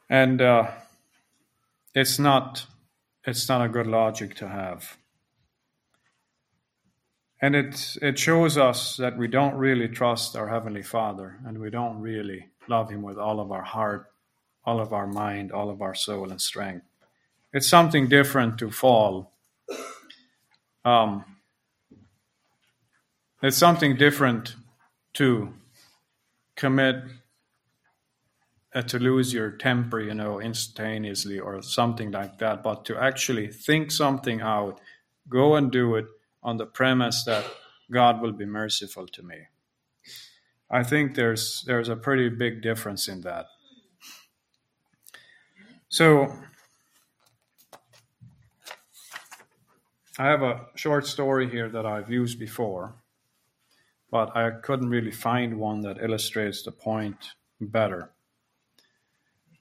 And 0.09 0.41
uh, 0.41 0.71
it's 1.95 2.19
not 2.19 2.67
it's 3.25 3.49
not 3.49 3.65
a 3.65 3.69
good 3.69 3.87
logic 3.87 4.35
to 4.35 4.47
have. 4.47 4.97
And 7.41 7.55
it 7.55 7.97
it 8.01 8.17
shows 8.17 8.57
us 8.57 8.97
that 8.97 9.17
we 9.17 9.27
don't 9.27 9.55
really 9.55 9.87
trust 9.87 10.35
our 10.35 10.47
Heavenly 10.47 10.83
Father 10.83 11.39
and 11.45 11.59
we 11.59 11.69
don't 11.69 11.99
really 11.99 12.47
love 12.67 12.89
Him 12.89 13.01
with 13.01 13.17
all 13.17 13.39
of 13.39 13.51
our 13.51 13.63
heart, 13.63 14.11
all 14.65 14.79
of 14.79 14.93
our 14.93 15.07
mind, 15.07 15.51
all 15.51 15.69
of 15.69 15.81
our 15.81 15.93
soul 15.93 16.31
and 16.31 16.41
strength. 16.41 16.85
It's 17.53 17.67
something 17.67 18.07
different 18.07 18.57
to 18.59 18.71
fall. 18.71 19.33
Um, 20.83 21.25
it's 23.41 23.57
something 23.57 23.95
different 23.95 24.55
to 25.15 25.53
commit 26.55 27.03
uh, 28.75 28.81
to 28.81 28.99
lose 28.99 29.33
your 29.33 29.51
temper, 29.51 30.01
you 30.01 30.13
know, 30.13 30.41
instantaneously 30.41 31.39
or 31.39 31.61
something 31.61 32.11
like 32.11 32.37
that, 32.39 32.61
but 32.61 32.83
to 32.83 32.97
actually 32.97 33.47
think 33.47 33.89
something 33.89 34.41
out, 34.41 34.81
go 35.29 35.55
and 35.55 35.71
do 35.71 35.95
it 35.95 36.05
on 36.43 36.57
the 36.57 36.65
premise 36.65 37.23
that 37.23 37.45
God 37.89 38.21
will 38.21 38.33
be 38.33 38.45
merciful 38.45 39.07
to 39.07 39.23
me. 39.23 39.37
I 40.69 40.83
think 40.83 41.15
there's 41.15 41.63
there's 41.65 41.87
a 41.87 41.95
pretty 41.95 42.27
big 42.27 42.61
difference 42.61 43.07
in 43.07 43.21
that. 43.21 43.45
So 45.87 46.33
I 50.19 50.25
have 50.25 50.41
a 50.41 50.65
short 50.75 51.07
story 51.07 51.49
here 51.49 51.69
that 51.69 51.85
I've 51.85 52.11
used 52.11 52.39
before, 52.39 52.95
but 54.11 54.35
I 54.35 54.51
couldn't 54.51 54.89
really 54.89 55.11
find 55.11 55.59
one 55.59 55.79
that 55.81 56.01
illustrates 56.03 56.63
the 56.63 56.71
point 56.73 57.35
better 57.61 58.11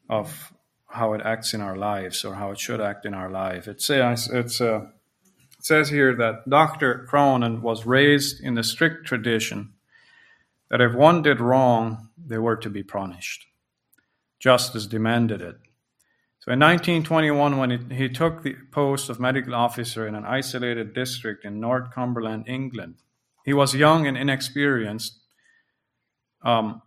of 0.09 0.53
how 0.87 1.13
it 1.13 1.23
acts 1.25 1.55
in 1.55 1.61
our 1.61 1.77
lives 1.77 2.25
or 2.25 2.35
how 2.35 2.53
it 2.53 2.61
should 2.61 2.81
act 2.81 3.05
in 3.05 3.15
our 3.15 3.31
life. 3.31 3.67
It 3.67 3.83
says 3.83 4.31
uh, 4.31 4.39
it 4.39 5.65
says 5.65 5.89
here 5.89 6.15
that 6.15 6.49
Dr. 6.49 7.07
Cronin 7.09 7.63
was 7.63 7.87
raised 7.87 8.41
in 8.41 8.55
the 8.55 8.63
strict 8.63 9.07
tradition 9.07 9.73
that 10.71 10.81
if 10.81 10.95
one 10.95 11.23
did 11.23 11.41
wrong, 11.41 12.09
they 12.17 12.39
were 12.39 12.57
to 12.57 12.71
be 12.71 12.83
punished. 12.83 13.47
Justice 14.39 14.87
demanded 14.87 15.41
it. 15.41 15.57
So 16.41 16.53
in 16.53 16.61
1921, 16.61 17.57
when 17.57 17.91
he 17.91 18.09
took 18.11 18.43
the 18.43 18.55
post 18.71 19.09
of 19.09 19.19
medical 19.19 19.55
officer 19.55 20.07
in 20.07 20.15
an 20.15 20.27
isolated 20.27 20.93
district 20.93 21.45
in 21.45 21.59
Northumberland, 21.59 22.47
England, 22.47 22.97
he 23.45 23.55
was 23.55 23.75
young 23.75 24.07
and 24.07 24.17
inexperienced. 24.17 25.19
Um, 26.43 26.83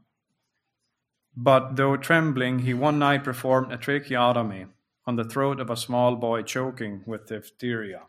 but 1.39 1.75
though 1.75 1.95
trembling, 1.97 2.59
he 2.59 2.73
one 2.73 2.97
night 2.97 3.23
performed 3.23 3.71
a 3.71 3.77
tracheotomy 3.77 4.65
on 5.05 5.17
the 5.17 5.23
throat 5.23 5.59
of 5.59 5.69
a 5.69 5.77
small 5.77 6.15
boy 6.15 6.41
choking 6.41 7.03
with 7.05 7.27
diphtheria. 7.27 8.01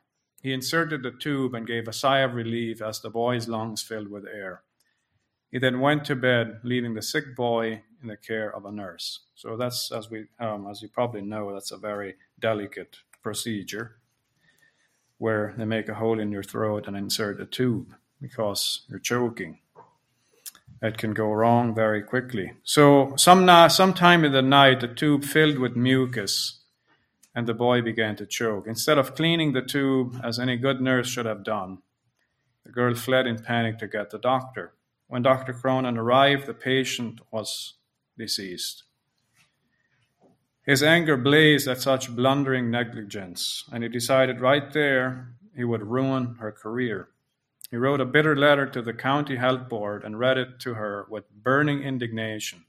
He 0.42 0.54
inserted 0.54 1.02
the 1.02 1.10
tube 1.10 1.54
and 1.54 1.66
gave 1.66 1.86
a 1.86 1.92
sigh 1.92 2.20
of 2.20 2.32
relief 2.32 2.80
as 2.80 3.00
the 3.00 3.10
boy's 3.10 3.46
lungs 3.46 3.82
filled 3.82 4.08
with 4.08 4.24
air. 4.24 4.62
He 5.50 5.58
then 5.58 5.80
went 5.80 6.06
to 6.06 6.16
bed, 6.16 6.60
leaving 6.62 6.94
the 6.94 7.02
sick 7.02 7.36
boy 7.36 7.82
in 8.00 8.08
the 8.08 8.16
care 8.16 8.54
of 8.54 8.64
a 8.64 8.72
nurse. 8.72 9.20
So 9.34 9.58
that's, 9.58 9.92
as 9.92 10.08
we, 10.08 10.24
um, 10.40 10.66
as 10.66 10.80
you 10.80 10.88
probably 10.88 11.20
know, 11.20 11.52
that's 11.52 11.70
a 11.70 11.76
very 11.76 12.16
delicate 12.38 12.96
procedure 13.22 13.96
where 15.18 15.54
they 15.58 15.66
make 15.66 15.90
a 15.90 15.94
hole 15.94 16.18
in 16.18 16.32
your 16.32 16.42
throat 16.42 16.86
and 16.88 16.96
insert 16.96 17.42
a 17.42 17.46
tube 17.46 17.94
because 18.22 18.86
you're 18.88 18.98
choking. 18.98 19.58
It 20.80 20.96
can 20.96 21.12
go 21.12 21.32
wrong 21.32 21.74
very 21.74 22.02
quickly. 22.02 22.52
So 22.62 23.14
some 23.16 23.48
sometime 23.68 24.24
in 24.24 24.32
the 24.32 24.42
night, 24.42 24.80
the 24.80 24.88
tube 24.88 25.24
filled 25.24 25.58
with 25.58 25.76
mucus, 25.76 26.60
and 27.34 27.46
the 27.46 27.54
boy 27.54 27.82
began 27.82 28.14
to 28.16 28.26
choke. 28.26 28.66
Instead 28.66 28.98
of 28.98 29.14
cleaning 29.14 29.52
the 29.52 29.62
tube, 29.62 30.20
as 30.22 30.38
any 30.38 30.56
good 30.56 30.80
nurse 30.80 31.08
should 31.08 31.26
have 31.26 31.42
done, 31.42 31.78
the 32.64 32.70
girl 32.70 32.94
fled 32.94 33.26
in 33.26 33.42
panic 33.42 33.78
to 33.78 33.88
get 33.88 34.10
the 34.10 34.18
doctor. 34.18 34.74
When 35.08 35.22
Dr. 35.22 35.52
Cronin 35.52 35.96
arrived, 35.98 36.46
the 36.46 36.54
patient 36.54 37.20
was 37.32 37.74
deceased. 38.16 38.84
His 40.64 40.82
anger 40.82 41.16
blazed 41.16 41.66
at 41.66 41.80
such 41.80 42.14
blundering 42.14 42.70
negligence, 42.70 43.64
and 43.72 43.82
he 43.82 43.88
decided 43.88 44.40
right 44.40 44.70
there 44.72 45.32
he 45.56 45.64
would 45.64 45.82
ruin 45.82 46.36
her 46.40 46.52
career. 46.52 47.08
He 47.70 47.76
wrote 47.76 48.00
a 48.00 48.06
bitter 48.06 48.34
letter 48.34 48.66
to 48.66 48.80
the 48.80 48.94
county 48.94 49.36
health 49.36 49.68
board 49.68 50.02
and 50.04 50.18
read 50.18 50.38
it 50.38 50.58
to 50.60 50.74
her 50.74 51.06
with 51.10 51.30
burning 51.30 51.82
indignation. 51.82 52.64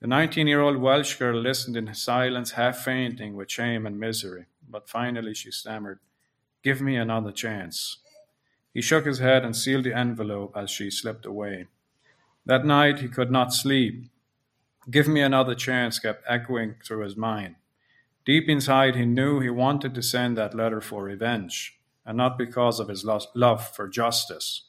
The 0.00 0.06
19 0.08 0.46
year 0.46 0.60
old 0.60 0.78
Welsh 0.78 1.14
girl 1.16 1.38
listened 1.38 1.76
in 1.76 1.92
silence, 1.94 2.52
half 2.52 2.78
fainting 2.78 3.36
with 3.36 3.50
shame 3.50 3.86
and 3.86 4.00
misery, 4.00 4.46
but 4.68 4.88
finally 4.88 5.34
she 5.34 5.50
stammered, 5.50 6.00
Give 6.62 6.80
me 6.80 6.96
another 6.96 7.32
chance. 7.32 7.98
He 8.72 8.80
shook 8.80 9.04
his 9.04 9.18
head 9.18 9.44
and 9.44 9.54
sealed 9.54 9.84
the 9.84 9.96
envelope 9.96 10.56
as 10.56 10.70
she 10.70 10.90
slipped 10.90 11.26
away. 11.26 11.66
That 12.46 12.64
night 12.64 13.00
he 13.00 13.08
could 13.08 13.30
not 13.30 13.52
sleep. 13.52 14.10
Give 14.90 15.06
me 15.06 15.20
another 15.20 15.54
chance 15.54 15.98
kept 15.98 16.24
echoing 16.26 16.76
through 16.84 17.04
his 17.04 17.16
mind. 17.16 17.56
Deep 18.24 18.48
inside, 18.48 18.96
he 18.96 19.04
knew 19.04 19.40
he 19.40 19.50
wanted 19.50 19.94
to 19.94 20.02
send 20.02 20.36
that 20.36 20.54
letter 20.54 20.80
for 20.80 21.04
revenge, 21.04 21.78
and 22.04 22.16
not 22.16 22.38
because 22.38 22.80
of 22.80 22.88
his 22.88 23.04
love 23.04 23.68
for 23.74 23.88
justice. 23.88 24.68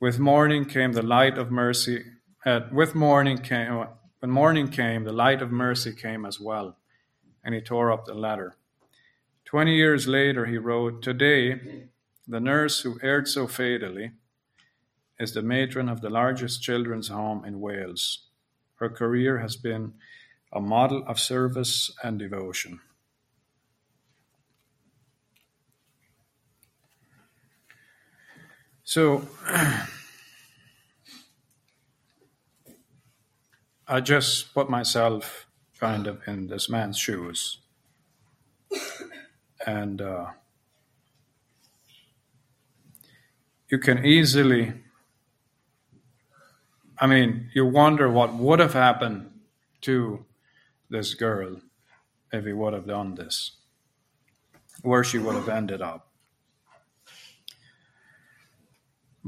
With 0.00 0.18
morning 0.18 0.64
came 0.64 0.92
the 0.92 1.02
light 1.02 1.36
of 1.38 1.50
mercy. 1.50 2.04
Uh, 2.46 2.60
with 2.72 2.94
morning 2.94 3.38
came, 3.38 3.84
when 4.20 4.30
morning 4.30 4.68
came, 4.68 5.04
the 5.04 5.12
light 5.12 5.42
of 5.42 5.50
mercy 5.50 5.92
came 5.92 6.24
as 6.24 6.38
well, 6.38 6.76
and 7.44 7.54
he 7.54 7.60
tore 7.60 7.92
up 7.92 8.04
the 8.04 8.14
letter. 8.14 8.56
Twenty 9.44 9.74
years 9.74 10.06
later, 10.06 10.46
he 10.46 10.58
wrote, 10.58 11.02
Today, 11.02 11.88
the 12.26 12.40
nurse 12.40 12.80
who 12.80 13.00
erred 13.02 13.26
so 13.26 13.46
fatally 13.46 14.12
is 15.18 15.32
the 15.32 15.42
matron 15.42 15.88
of 15.88 16.00
the 16.00 16.10
largest 16.10 16.62
children's 16.62 17.08
home 17.08 17.44
in 17.44 17.60
Wales. 17.60 18.26
Her 18.76 18.88
career 18.88 19.38
has 19.38 19.56
been 19.56 19.94
a 20.52 20.60
model 20.60 21.02
of 21.06 21.18
service 21.18 21.90
and 22.02 22.18
devotion. 22.18 22.80
So, 28.88 29.28
I 33.86 34.00
just 34.00 34.54
put 34.54 34.70
myself 34.70 35.46
kind 35.78 36.06
of 36.06 36.22
in 36.26 36.46
this 36.46 36.70
man's 36.70 36.98
shoes. 36.98 37.58
And 39.66 40.00
uh, 40.00 40.28
you 43.68 43.78
can 43.78 44.06
easily 44.06 44.72
I 46.98 47.06
mean, 47.06 47.50
you 47.52 47.66
wonder 47.66 48.10
what 48.10 48.32
would 48.34 48.58
have 48.58 48.72
happened 48.72 49.30
to 49.82 50.24
this 50.88 51.12
girl 51.12 51.60
if 52.32 52.46
he 52.46 52.54
would 52.54 52.72
have 52.72 52.86
done 52.86 53.16
this, 53.16 53.52
where 54.80 55.04
she 55.04 55.18
would 55.18 55.34
have 55.34 55.50
ended 55.50 55.82
up. 55.82 56.07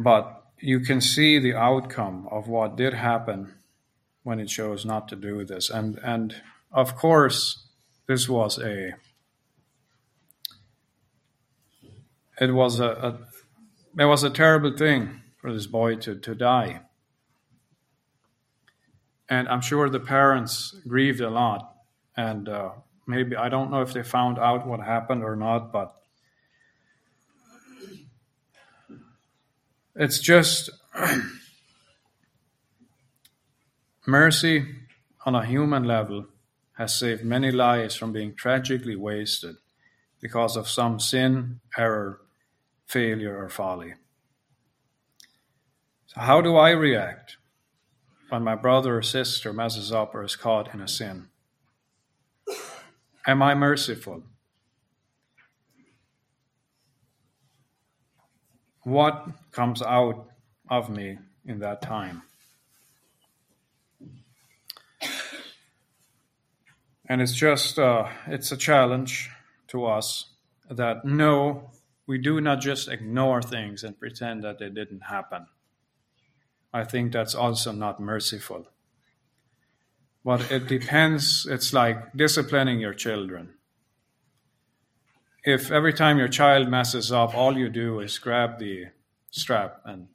But 0.02 0.44
you 0.58 0.80
can 0.80 1.00
see 1.00 1.38
the 1.38 1.54
outcome 1.54 2.28
of 2.30 2.48
what 2.48 2.76
did 2.76 2.94
happen 2.94 3.54
when 4.22 4.40
it 4.40 4.46
chose 4.46 4.84
not 4.84 5.08
to 5.08 5.16
do 5.16 5.44
this. 5.44 5.70
And, 5.70 5.98
and 6.02 6.34
of 6.72 6.96
course, 6.96 7.66
this 8.06 8.28
was 8.28 8.58
a 8.58 8.94
it 12.40 12.52
was 12.52 12.80
a, 12.80 12.86
a 12.88 13.18
it 14.00 14.06
was 14.06 14.24
a 14.24 14.30
terrible 14.30 14.74
thing 14.76 15.20
for 15.40 15.52
this 15.52 15.66
boy 15.66 15.96
to, 15.96 16.14
to 16.14 16.34
die 16.34 16.80
and 19.30 19.48
I'm 19.48 19.60
sure 19.60 19.88
the 19.88 20.00
parents 20.00 20.74
grieved 20.86 21.20
a 21.20 21.30
lot. 21.30 21.76
And 22.16 22.48
uh, 22.48 22.70
maybe 23.06 23.36
I 23.36 23.48
don't 23.48 23.70
know 23.70 23.80
if 23.80 23.92
they 23.92 24.02
found 24.02 24.38
out 24.38 24.66
what 24.66 24.80
happened 24.80 25.22
or 25.22 25.36
not, 25.36 25.72
but 25.72 25.94
it's 29.94 30.18
just 30.18 30.70
mercy 34.06 34.66
on 35.26 35.34
a 35.34 35.44
human 35.44 35.84
level 35.84 36.26
has 36.78 36.94
saved 36.98 37.24
many 37.24 37.50
lives 37.50 37.94
from 37.94 38.12
being 38.12 38.34
tragically 38.34 38.96
wasted 38.96 39.56
because 40.20 40.56
of 40.56 40.68
some 40.68 40.98
sin, 40.98 41.60
error, 41.76 42.20
failure, 42.86 43.36
or 43.36 43.48
folly. 43.48 43.94
So, 46.06 46.20
how 46.20 46.40
do 46.40 46.56
I 46.56 46.70
react? 46.70 47.36
when 48.30 48.44
my 48.44 48.54
brother 48.54 48.96
or 48.96 49.02
sister 49.02 49.52
messes 49.52 49.92
up 49.92 50.14
or 50.14 50.24
is 50.24 50.36
caught 50.36 50.72
in 50.72 50.80
a 50.80 50.88
sin? 50.88 51.28
Am 53.26 53.42
I 53.42 53.54
merciful? 53.54 54.22
What 58.82 59.26
comes 59.52 59.82
out 59.82 60.30
of 60.68 60.88
me 60.88 61.18
in 61.44 61.58
that 61.60 61.82
time? 61.82 62.22
And 67.06 67.20
it's 67.20 67.32
just, 67.34 67.78
uh, 67.78 68.08
it's 68.28 68.52
a 68.52 68.56
challenge 68.56 69.30
to 69.68 69.84
us 69.84 70.26
that 70.70 71.04
no, 71.04 71.70
we 72.06 72.18
do 72.18 72.40
not 72.40 72.60
just 72.60 72.88
ignore 72.88 73.42
things 73.42 73.82
and 73.82 73.98
pretend 73.98 74.44
that 74.44 74.60
they 74.60 74.68
didn't 74.68 75.00
happen. 75.00 75.46
I 76.72 76.84
think 76.84 77.12
that's 77.12 77.34
also 77.34 77.72
not 77.72 77.98
merciful. 77.98 78.66
But 80.24 80.52
it 80.52 80.68
depends, 80.68 81.46
it's 81.50 81.72
like 81.72 82.12
disciplining 82.12 82.78
your 82.78 82.94
children. 82.94 83.54
If 85.44 85.70
every 85.70 85.92
time 85.92 86.18
your 86.18 86.28
child 86.28 86.68
messes 86.68 87.10
up, 87.10 87.34
all 87.34 87.56
you 87.56 87.68
do 87.68 88.00
is 88.00 88.18
grab 88.18 88.58
the 88.58 88.86
strap 89.30 89.80
and 89.84 90.08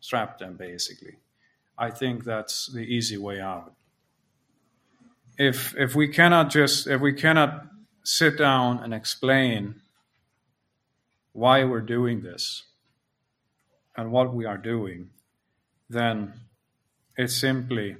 strap 0.00 0.38
them, 0.38 0.56
basically, 0.56 1.16
I 1.78 1.90
think 1.90 2.24
that's 2.24 2.66
the 2.66 2.80
easy 2.80 3.16
way 3.16 3.40
out. 3.40 3.74
If, 5.38 5.74
if 5.76 5.94
we 5.94 6.08
cannot 6.08 6.50
just, 6.50 6.86
if 6.86 7.00
we 7.00 7.12
cannot 7.12 7.66
sit 8.02 8.36
down 8.36 8.82
and 8.82 8.92
explain 8.92 9.76
why 11.32 11.64
we're 11.64 11.80
doing 11.80 12.22
this 12.22 12.64
and 13.96 14.10
what 14.10 14.34
we 14.34 14.44
are 14.46 14.58
doing, 14.58 15.10
then 15.88 16.32
it's 17.16 17.36
simply 17.36 17.96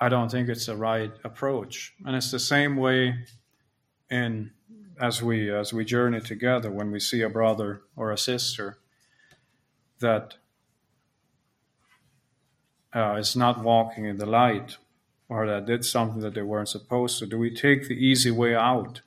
I 0.00 0.08
don't 0.08 0.30
think 0.30 0.48
it's 0.48 0.66
the 0.66 0.76
right 0.76 1.12
approach. 1.24 1.94
And 2.04 2.14
it's 2.14 2.30
the 2.30 2.38
same 2.38 2.76
way 2.76 3.24
in 4.14 4.50
as 5.00 5.22
we 5.22 5.50
as 5.50 5.72
we 5.72 5.84
journey 5.84 6.20
together 6.20 6.70
when 6.70 6.90
we 6.92 7.00
see 7.00 7.20
a 7.22 7.28
brother 7.28 7.82
or 7.96 8.12
a 8.12 8.18
sister 8.18 8.78
that 9.98 10.36
uh, 12.94 13.14
is 13.14 13.34
not 13.34 13.62
walking 13.62 14.04
in 14.04 14.18
the 14.18 14.26
light 14.26 14.76
or 15.28 15.46
that 15.46 15.66
did 15.66 15.84
something 15.84 16.20
that 16.20 16.34
they 16.34 16.42
weren't 16.42 16.68
supposed 16.68 17.18
to. 17.18 17.26
Do 17.26 17.38
we 17.38 17.50
take 17.50 17.88
the 17.88 17.94
easy 17.94 18.30
way 18.30 18.54
out? 18.54 19.00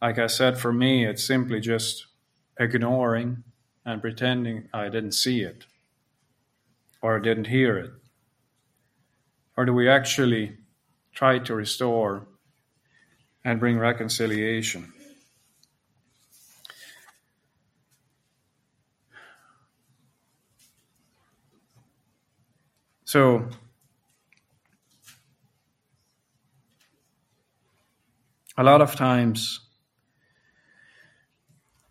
Like 0.00 0.18
I 0.18 0.28
said, 0.28 0.58
for 0.58 0.72
me, 0.72 1.04
it's 1.04 1.24
simply 1.24 1.60
just 1.60 2.06
ignoring 2.58 3.42
and 3.84 4.00
pretending 4.00 4.68
I 4.72 4.84
didn't 4.88 5.12
see 5.12 5.40
it 5.40 5.66
or 7.00 7.18
didn't 7.18 7.46
hear 7.48 7.76
it? 7.78 7.90
Or 9.56 9.64
do 9.64 9.72
we 9.72 9.88
actually 9.88 10.56
try 11.12 11.38
to 11.40 11.54
restore 11.54 12.26
and 13.44 13.58
bring 13.60 13.78
reconciliation? 13.78 14.92
So, 23.04 23.48
a 28.56 28.62
lot 28.62 28.80
of 28.80 28.94
times 28.94 29.60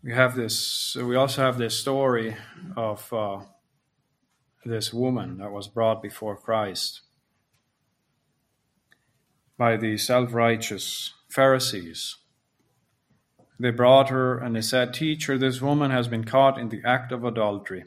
we 0.02 0.12
have 0.12 0.34
this 0.34 0.96
we 0.96 1.16
also 1.16 1.42
have 1.42 1.58
this 1.58 1.78
story 1.78 2.36
of 2.76 3.12
uh, 3.12 3.40
this 4.64 4.92
woman 4.92 5.38
that 5.38 5.50
was 5.50 5.68
brought 5.68 6.02
before 6.02 6.36
christ 6.36 7.02
by 9.56 9.76
the 9.76 9.96
self-righteous 9.96 11.14
pharisees. 11.32 12.16
They 13.58 13.70
brought 13.70 14.08
her 14.10 14.38
and 14.38 14.54
they 14.54 14.60
said 14.60 14.92
teacher 14.92 15.38
this 15.38 15.60
woman 15.60 15.90
has 15.90 16.08
been 16.08 16.24
caught 16.24 16.58
in 16.58 16.68
the 16.68 16.82
act 16.84 17.12
of 17.12 17.24
adultery. 17.24 17.84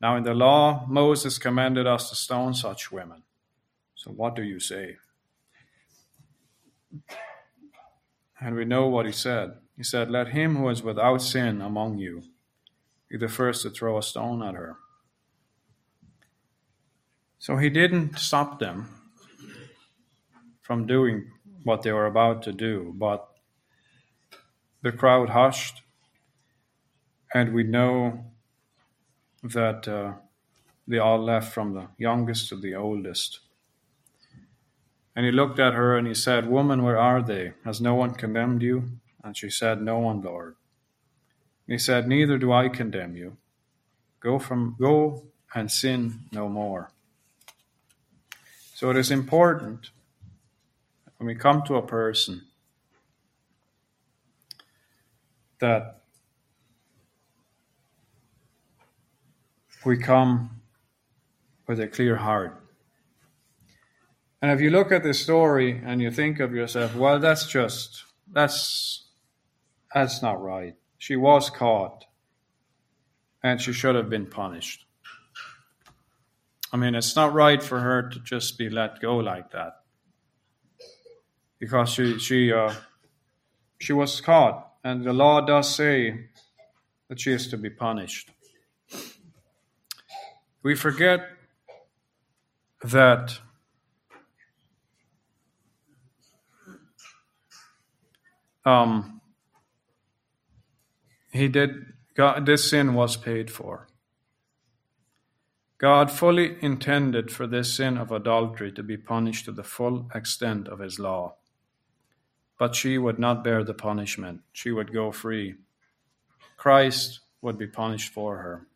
Now 0.00 0.16
in 0.16 0.22
the 0.22 0.34
law 0.34 0.86
moses 0.88 1.38
commanded 1.38 1.86
us 1.86 2.08
to 2.10 2.16
stone 2.16 2.54
such 2.54 2.90
women. 2.90 3.22
So 3.94 4.10
what 4.10 4.36
do 4.36 4.42
you 4.42 4.60
say? 4.60 4.96
And 8.40 8.54
we 8.54 8.64
know 8.64 8.86
what 8.86 9.06
he 9.06 9.12
said. 9.12 9.54
He 9.76 9.82
said, 9.82 10.10
Let 10.10 10.28
him 10.28 10.56
who 10.56 10.68
is 10.68 10.82
without 10.82 11.22
sin 11.22 11.60
among 11.60 11.98
you 11.98 12.22
be 13.08 13.16
the 13.16 13.28
first 13.28 13.62
to 13.62 13.70
throw 13.70 13.98
a 13.98 14.02
stone 14.02 14.42
at 14.42 14.54
her. 14.54 14.76
So 17.38 17.56
he 17.56 17.70
didn't 17.70 18.18
stop 18.18 18.58
them 18.58 18.88
from 20.62 20.86
doing 20.86 21.30
what 21.66 21.82
they 21.82 21.90
were 21.90 22.06
about 22.06 22.44
to 22.44 22.52
do, 22.52 22.94
but 22.96 23.28
the 24.82 24.92
crowd 24.92 25.30
hushed, 25.30 25.82
and 27.34 27.52
we 27.52 27.64
know 27.64 28.24
that 29.42 29.88
uh, 29.88 30.12
they 30.86 30.98
all 30.98 31.18
left 31.18 31.52
from 31.52 31.74
the 31.74 31.88
youngest 31.98 32.48
to 32.50 32.56
the 32.56 32.76
oldest. 32.76 33.40
And 35.16 35.26
he 35.26 35.32
looked 35.32 35.58
at 35.58 35.74
her 35.74 35.96
and 35.96 36.06
he 36.06 36.14
said, 36.14 36.48
Woman, 36.48 36.84
where 36.84 36.98
are 36.98 37.20
they? 37.20 37.54
Has 37.64 37.80
no 37.80 37.96
one 37.96 38.14
condemned 38.14 38.62
you? 38.62 39.00
And 39.24 39.36
she 39.36 39.50
said, 39.50 39.82
No 39.82 39.98
one, 39.98 40.20
Lord. 40.20 40.54
And 41.66 41.72
he 41.72 41.78
said, 41.78 42.06
Neither 42.06 42.38
do 42.38 42.52
I 42.52 42.68
condemn 42.68 43.16
you. 43.16 43.38
Go 44.20 44.38
from 44.38 44.76
go 44.78 45.24
and 45.52 45.68
sin 45.68 46.20
no 46.30 46.48
more. 46.48 46.92
So 48.74 48.90
it 48.90 48.96
is 48.96 49.10
important 49.10 49.90
when 51.18 51.26
we 51.26 51.34
come 51.34 51.62
to 51.62 51.76
a 51.76 51.86
person 51.86 52.42
that 55.58 56.02
we 59.84 59.96
come 59.96 60.60
with 61.66 61.80
a 61.80 61.88
clear 61.88 62.16
heart. 62.16 62.62
And 64.42 64.50
if 64.50 64.60
you 64.60 64.70
look 64.70 64.92
at 64.92 65.02
this 65.02 65.20
story 65.20 65.80
and 65.84 66.02
you 66.02 66.10
think 66.10 66.40
of 66.40 66.54
yourself, 66.54 66.94
well, 66.94 67.18
that's 67.18 67.46
just, 67.46 68.04
that's, 68.30 69.08
that's 69.94 70.22
not 70.22 70.42
right. 70.42 70.74
She 70.98 71.16
was 71.16 71.48
caught 71.48 72.04
and 73.42 73.60
she 73.60 73.72
should 73.72 73.94
have 73.94 74.10
been 74.10 74.26
punished. 74.26 74.84
I 76.72 76.76
mean, 76.76 76.94
it's 76.94 77.16
not 77.16 77.32
right 77.32 77.62
for 77.62 77.80
her 77.80 78.10
to 78.10 78.20
just 78.20 78.58
be 78.58 78.68
let 78.68 79.00
go 79.00 79.16
like 79.16 79.52
that 79.52 79.75
because 81.58 81.90
she, 81.90 82.18
she, 82.18 82.52
uh, 82.52 82.72
she 83.78 83.92
was 83.92 84.20
caught 84.20 84.72
and 84.84 85.04
the 85.04 85.12
law 85.12 85.40
does 85.40 85.74
say 85.74 86.26
that 87.08 87.20
she 87.20 87.32
is 87.32 87.48
to 87.48 87.56
be 87.56 87.70
punished. 87.70 88.30
We 90.62 90.74
forget 90.74 91.20
that 92.82 93.38
um, 98.64 99.20
he 101.30 101.48
did 101.48 101.92
God, 102.16 102.46
this 102.46 102.70
sin 102.70 102.94
was 102.94 103.16
paid 103.16 103.50
for. 103.50 103.88
God 105.78 106.10
fully 106.10 106.56
intended 106.62 107.30
for 107.30 107.46
this 107.46 107.74
sin 107.74 107.98
of 107.98 108.10
adultery 108.10 108.72
to 108.72 108.82
be 108.82 108.96
punished 108.96 109.44
to 109.44 109.52
the 109.52 109.62
full 109.62 110.10
extent 110.14 110.68
of 110.68 110.78
his 110.78 110.98
law. 110.98 111.36
But 112.58 112.74
she 112.74 112.98
would 112.98 113.18
not 113.18 113.44
bear 113.44 113.62
the 113.62 113.74
punishment. 113.74 114.40
She 114.52 114.70
would 114.70 114.92
go 114.92 115.12
free. 115.12 115.56
Christ 116.56 117.20
would 117.42 117.58
be 117.58 117.66
punished 117.66 118.12
for 118.12 118.38
her. 118.38 118.66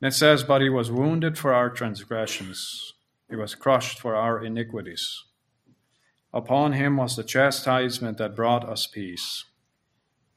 And 0.00 0.08
it 0.08 0.14
says, 0.14 0.42
But 0.42 0.62
he 0.62 0.68
was 0.68 0.90
wounded 0.90 1.38
for 1.38 1.52
our 1.54 1.70
transgressions, 1.70 2.94
he 3.28 3.36
was 3.36 3.54
crushed 3.54 3.98
for 3.98 4.14
our 4.14 4.42
iniquities. 4.42 5.24
Upon 6.32 6.72
him 6.72 6.96
was 6.96 7.16
the 7.16 7.24
chastisement 7.24 8.18
that 8.18 8.36
brought 8.36 8.68
us 8.68 8.86
peace, 8.86 9.44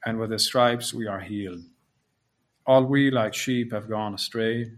and 0.04 0.18
with 0.18 0.30
his 0.30 0.46
stripes 0.46 0.94
we 0.94 1.06
are 1.06 1.20
healed. 1.20 1.64
All 2.66 2.84
we 2.84 3.10
like 3.10 3.34
sheep 3.34 3.72
have 3.72 3.88
gone 3.88 4.14
astray. 4.14 4.72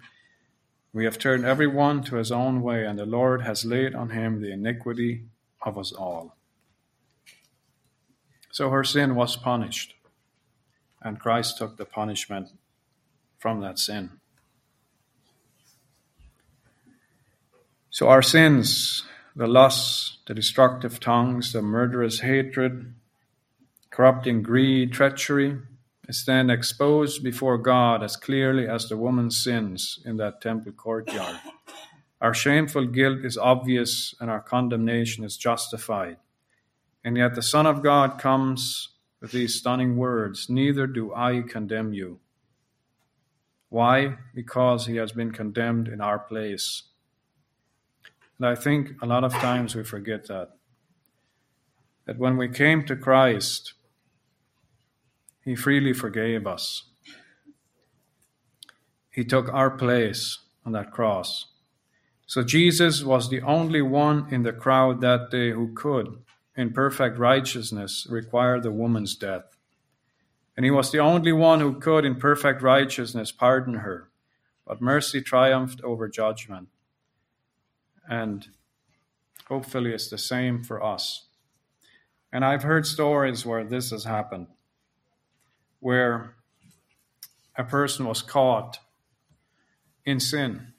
We 0.92 1.04
have 1.04 1.18
turned 1.18 1.44
every 1.44 1.66
one 1.66 2.02
to 2.04 2.16
his 2.16 2.32
own 2.32 2.60
way, 2.60 2.84
and 2.84 2.98
the 2.98 3.06
Lord 3.06 3.42
has 3.42 3.64
laid 3.64 3.94
on 3.94 4.10
him 4.10 4.40
the 4.40 4.52
iniquity 4.52 5.24
of 5.64 5.78
us 5.78 5.92
all. 5.92 6.36
So 8.52 8.68
her 8.68 8.84
sin 8.84 9.14
was 9.14 9.34
punished, 9.34 9.94
and 11.00 11.18
Christ 11.18 11.56
took 11.56 11.78
the 11.78 11.86
punishment 11.86 12.48
from 13.38 13.60
that 13.62 13.78
sin. 13.78 14.20
So 17.88 18.08
our 18.08 18.22
sins, 18.22 19.04
the 19.34 19.46
lusts, 19.46 20.18
the 20.26 20.34
destructive 20.34 21.00
tongues, 21.00 21.52
the 21.52 21.62
murderous 21.62 22.20
hatred, 22.20 22.94
corrupting 23.90 24.42
greed, 24.42 24.92
treachery, 24.92 25.58
then 26.26 26.50
exposed 26.50 27.24
before 27.24 27.56
God 27.56 28.02
as 28.02 28.16
clearly 28.16 28.68
as 28.68 28.86
the 28.86 28.98
woman's 28.98 29.42
sins 29.42 29.98
in 30.04 30.18
that 30.18 30.42
temple 30.42 30.72
courtyard. 30.72 31.40
Our 32.20 32.34
shameful 32.34 32.86
guilt 32.86 33.24
is 33.24 33.38
obvious 33.38 34.14
and 34.20 34.30
our 34.30 34.40
condemnation 34.40 35.24
is 35.24 35.38
justified. 35.38 36.18
And 37.04 37.16
yet 37.16 37.34
the 37.34 37.42
Son 37.42 37.66
of 37.66 37.82
God 37.82 38.18
comes 38.18 38.90
with 39.20 39.32
these 39.32 39.54
stunning 39.54 39.96
words 39.96 40.48
Neither 40.48 40.86
do 40.86 41.12
I 41.14 41.42
condemn 41.42 41.92
you. 41.94 42.20
Why? 43.68 44.18
Because 44.34 44.86
he 44.86 44.96
has 44.96 45.12
been 45.12 45.32
condemned 45.32 45.88
in 45.88 46.00
our 46.00 46.18
place. 46.18 46.82
And 48.38 48.46
I 48.46 48.54
think 48.54 49.00
a 49.00 49.06
lot 49.06 49.24
of 49.24 49.32
times 49.32 49.74
we 49.74 49.84
forget 49.84 50.26
that. 50.26 50.50
That 52.06 52.18
when 52.18 52.36
we 52.36 52.48
came 52.48 52.84
to 52.86 52.96
Christ, 52.96 53.74
He 55.44 55.54
freely 55.54 55.92
forgave 55.92 56.46
us. 56.46 56.82
He 59.10 59.24
took 59.24 59.52
our 59.52 59.70
place 59.70 60.38
on 60.66 60.72
that 60.72 60.90
cross. 60.90 61.46
So 62.26 62.42
Jesus 62.42 63.04
was 63.04 63.28
the 63.28 63.42
only 63.42 63.82
one 63.82 64.26
in 64.30 64.42
the 64.42 64.52
crowd 64.52 65.00
that 65.02 65.30
day 65.30 65.50
who 65.50 65.72
could, 65.74 66.18
in 66.56 66.72
perfect 66.72 67.18
righteousness, 67.18 68.06
require 68.10 68.60
the 68.60 68.70
woman's 68.70 69.14
death. 69.14 69.56
And 70.56 70.64
he 70.64 70.70
was 70.70 70.92
the 70.92 70.98
only 70.98 71.32
one 71.32 71.60
who 71.60 71.80
could, 71.80 72.04
in 72.04 72.16
perfect 72.16 72.62
righteousness, 72.62 73.32
pardon 73.32 73.74
her. 73.74 74.10
But 74.66 74.82
mercy 74.82 75.22
triumphed 75.22 75.80
over 75.82 76.08
judgment. 76.08 76.68
And 78.08 78.48
hopefully 79.48 79.92
it's 79.92 80.10
the 80.10 80.18
same 80.18 80.62
for 80.62 80.84
us. 80.84 81.26
And 82.32 82.44
I've 82.44 82.62
heard 82.62 82.86
stories 82.86 83.44
where 83.44 83.64
this 83.64 83.90
has 83.90 84.04
happened, 84.04 84.46
where 85.80 86.36
a 87.56 87.64
person 87.64 88.06
was 88.06 88.22
caught 88.22 88.78
in 90.04 90.20
sin. 90.20 90.72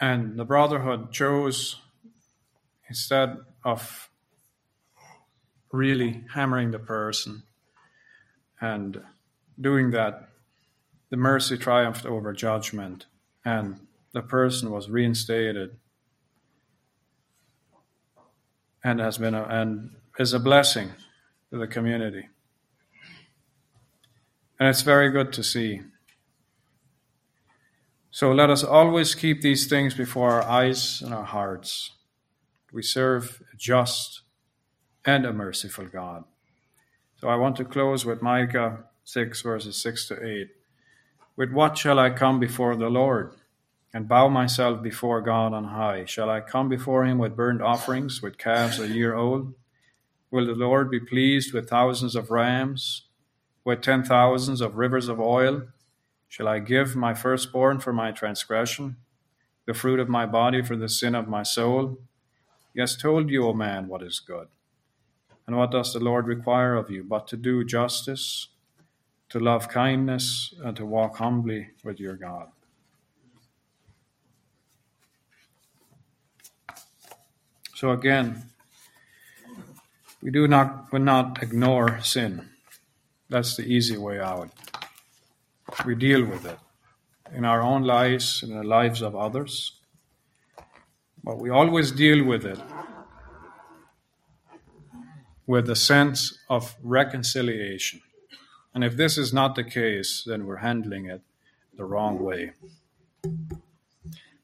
And 0.00 0.38
the 0.38 0.44
brotherhood 0.44 1.12
chose, 1.12 1.76
instead 2.88 3.38
of 3.66 4.08
really 5.72 6.24
hammering 6.34 6.70
the 6.70 6.78
person 6.78 7.42
and 8.60 9.02
doing 9.60 9.90
that, 9.90 10.28
the 11.10 11.16
mercy 11.16 11.58
triumphed 11.58 12.06
over 12.06 12.32
judgment, 12.32 13.06
and 13.44 13.80
the 14.12 14.22
person 14.22 14.70
was 14.70 14.88
reinstated 14.88 15.76
and 18.84 19.00
has 19.00 19.18
been 19.18 19.34
a, 19.34 19.42
and 19.42 19.90
is 20.16 20.32
a 20.32 20.38
blessing 20.38 20.92
to 21.50 21.58
the 21.58 21.66
community. 21.66 22.28
And 24.60 24.68
it's 24.68 24.82
very 24.82 25.10
good 25.10 25.32
to 25.32 25.42
see. 25.42 25.80
So 28.12 28.30
let 28.30 28.48
us 28.48 28.62
always 28.62 29.16
keep 29.16 29.42
these 29.42 29.66
things 29.66 29.94
before 29.94 30.30
our 30.30 30.44
eyes 30.44 31.02
and 31.02 31.12
our 31.12 31.24
hearts. 31.24 31.95
We 32.72 32.82
serve 32.82 33.42
a 33.52 33.56
just 33.56 34.22
and 35.04 35.24
a 35.24 35.32
merciful 35.32 35.86
God. 35.86 36.24
So 37.20 37.28
I 37.28 37.36
want 37.36 37.56
to 37.56 37.64
close 37.64 38.04
with 38.04 38.22
Micah 38.22 38.84
6, 39.04 39.42
verses 39.42 39.76
6 39.82 40.08
to 40.08 40.24
8. 40.26 40.48
With 41.36 41.52
what 41.52 41.78
shall 41.78 41.98
I 41.98 42.10
come 42.10 42.40
before 42.40 42.76
the 42.76 42.90
Lord? 42.90 43.32
and 43.96 44.08
bow 44.08 44.28
myself 44.28 44.82
before 44.82 45.22
God 45.22 45.54
on 45.54 45.64
high? 45.64 46.04
Shall 46.04 46.28
I 46.28 46.40
come 46.42 46.68
before 46.68 47.06
him 47.06 47.16
with 47.16 47.34
burnt 47.34 47.62
offerings, 47.62 48.20
with 48.20 48.36
calves 48.36 48.78
a 48.78 48.86
year 48.88 49.14
old? 49.14 49.54
Will 50.30 50.44
the 50.44 50.52
Lord 50.54 50.90
be 50.90 51.00
pleased 51.00 51.54
with 51.54 51.70
thousands 51.70 52.14
of 52.14 52.30
rams, 52.30 53.06
with 53.64 53.80
ten 53.80 54.02
thousands 54.02 54.60
of 54.60 54.76
rivers 54.76 55.08
of 55.08 55.18
oil? 55.18 55.62
Shall 56.28 56.46
I 56.46 56.58
give 56.58 56.94
my 56.94 57.14
firstborn 57.14 57.80
for 57.80 57.94
my 57.94 58.12
transgression, 58.12 58.96
the 59.64 59.72
fruit 59.72 59.98
of 59.98 60.10
my 60.10 60.26
body 60.26 60.60
for 60.60 60.76
the 60.76 60.90
sin 60.90 61.14
of 61.14 61.26
my 61.26 61.42
soul? 61.42 61.98
He 62.76 62.80
has 62.80 62.94
told 62.94 63.30
you, 63.30 63.46
O 63.46 63.54
man, 63.54 63.88
what 63.88 64.02
is 64.02 64.20
good. 64.20 64.48
And 65.46 65.56
what 65.56 65.70
does 65.70 65.94
the 65.94 65.98
Lord 65.98 66.26
require 66.26 66.74
of 66.74 66.90
you 66.90 67.02
but 67.02 67.26
to 67.28 67.36
do 67.38 67.64
justice, 67.64 68.48
to 69.30 69.40
love 69.40 69.70
kindness, 69.70 70.52
and 70.62 70.76
to 70.76 70.84
walk 70.84 71.16
humbly 71.16 71.68
with 71.82 71.98
your 71.98 72.16
God? 72.16 72.48
So 77.74 77.92
again, 77.92 78.42
we 80.20 80.30
do 80.30 80.46
not 80.46 80.92
will 80.92 81.00
not 81.00 81.42
ignore 81.42 82.02
sin. 82.02 82.50
That's 83.30 83.56
the 83.56 83.64
easy 83.64 83.96
way 83.96 84.20
out. 84.20 84.50
We 85.86 85.94
deal 85.94 86.26
with 86.26 86.44
it 86.44 86.58
in 87.34 87.46
our 87.46 87.62
own 87.62 87.84
lives, 87.84 88.42
in 88.42 88.54
the 88.54 88.64
lives 88.64 89.00
of 89.00 89.16
others. 89.16 89.75
But 91.26 91.40
we 91.40 91.50
always 91.50 91.90
deal 91.90 92.24
with 92.24 92.46
it 92.46 92.60
with 95.44 95.68
a 95.68 95.74
sense 95.74 96.38
of 96.48 96.76
reconciliation. 96.84 98.00
And 98.72 98.84
if 98.84 98.96
this 98.96 99.18
is 99.18 99.32
not 99.32 99.56
the 99.56 99.64
case, 99.64 100.22
then 100.24 100.46
we're 100.46 100.58
handling 100.58 101.06
it 101.06 101.22
the 101.76 101.84
wrong 101.84 102.20
way. 102.20 102.52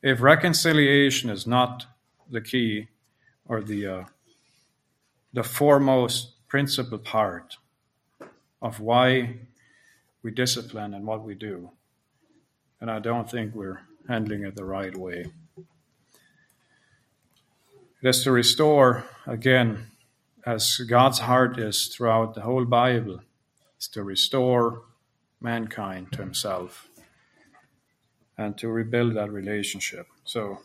If 0.03 0.21
reconciliation 0.21 1.31
is 1.31 1.47
not 1.47 1.87
the 2.29 2.41
key, 2.41 2.89
or 3.47 3.61
the 3.61 3.87
uh, 3.87 4.05
the 5.33 5.45
foremost 5.45 6.49
principal 6.49 6.99
part 6.99 7.59
of 8.61 8.81
why 8.81 9.37
we 10.23 10.33
discipline 10.33 10.95
and 10.95 11.07
what 11.07 11.23
we 11.23 11.35
do, 11.35 11.71
and 12.81 12.91
I 12.91 12.99
don't 12.99 13.31
think 13.31 13.55
we're 13.55 13.83
handling 14.09 14.43
it 14.45 14.57
the 14.57 14.65
right 14.65 14.97
way. 14.97 15.27
It 18.03 18.09
is 18.09 18.25
to 18.25 18.33
restore, 18.33 19.05
again, 19.29 19.87
as 20.45 20.77
God's 20.79 21.21
heart 21.21 21.57
is 21.57 21.87
throughout 21.87 22.35
the 22.35 22.41
whole 22.41 22.65
Bible, 22.65 23.21
is 23.79 23.87
to 23.89 24.03
restore 24.03 24.83
mankind 25.41 26.11
to 26.13 26.19
Himself 26.19 26.89
and 28.37 28.59
to 28.59 28.67
rebuild 28.67 29.15
that 29.15 29.31
relationship. 29.31 30.09
So, 30.25 30.59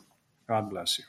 God 0.48 0.72
bless 0.72 0.98
you. 0.98 1.06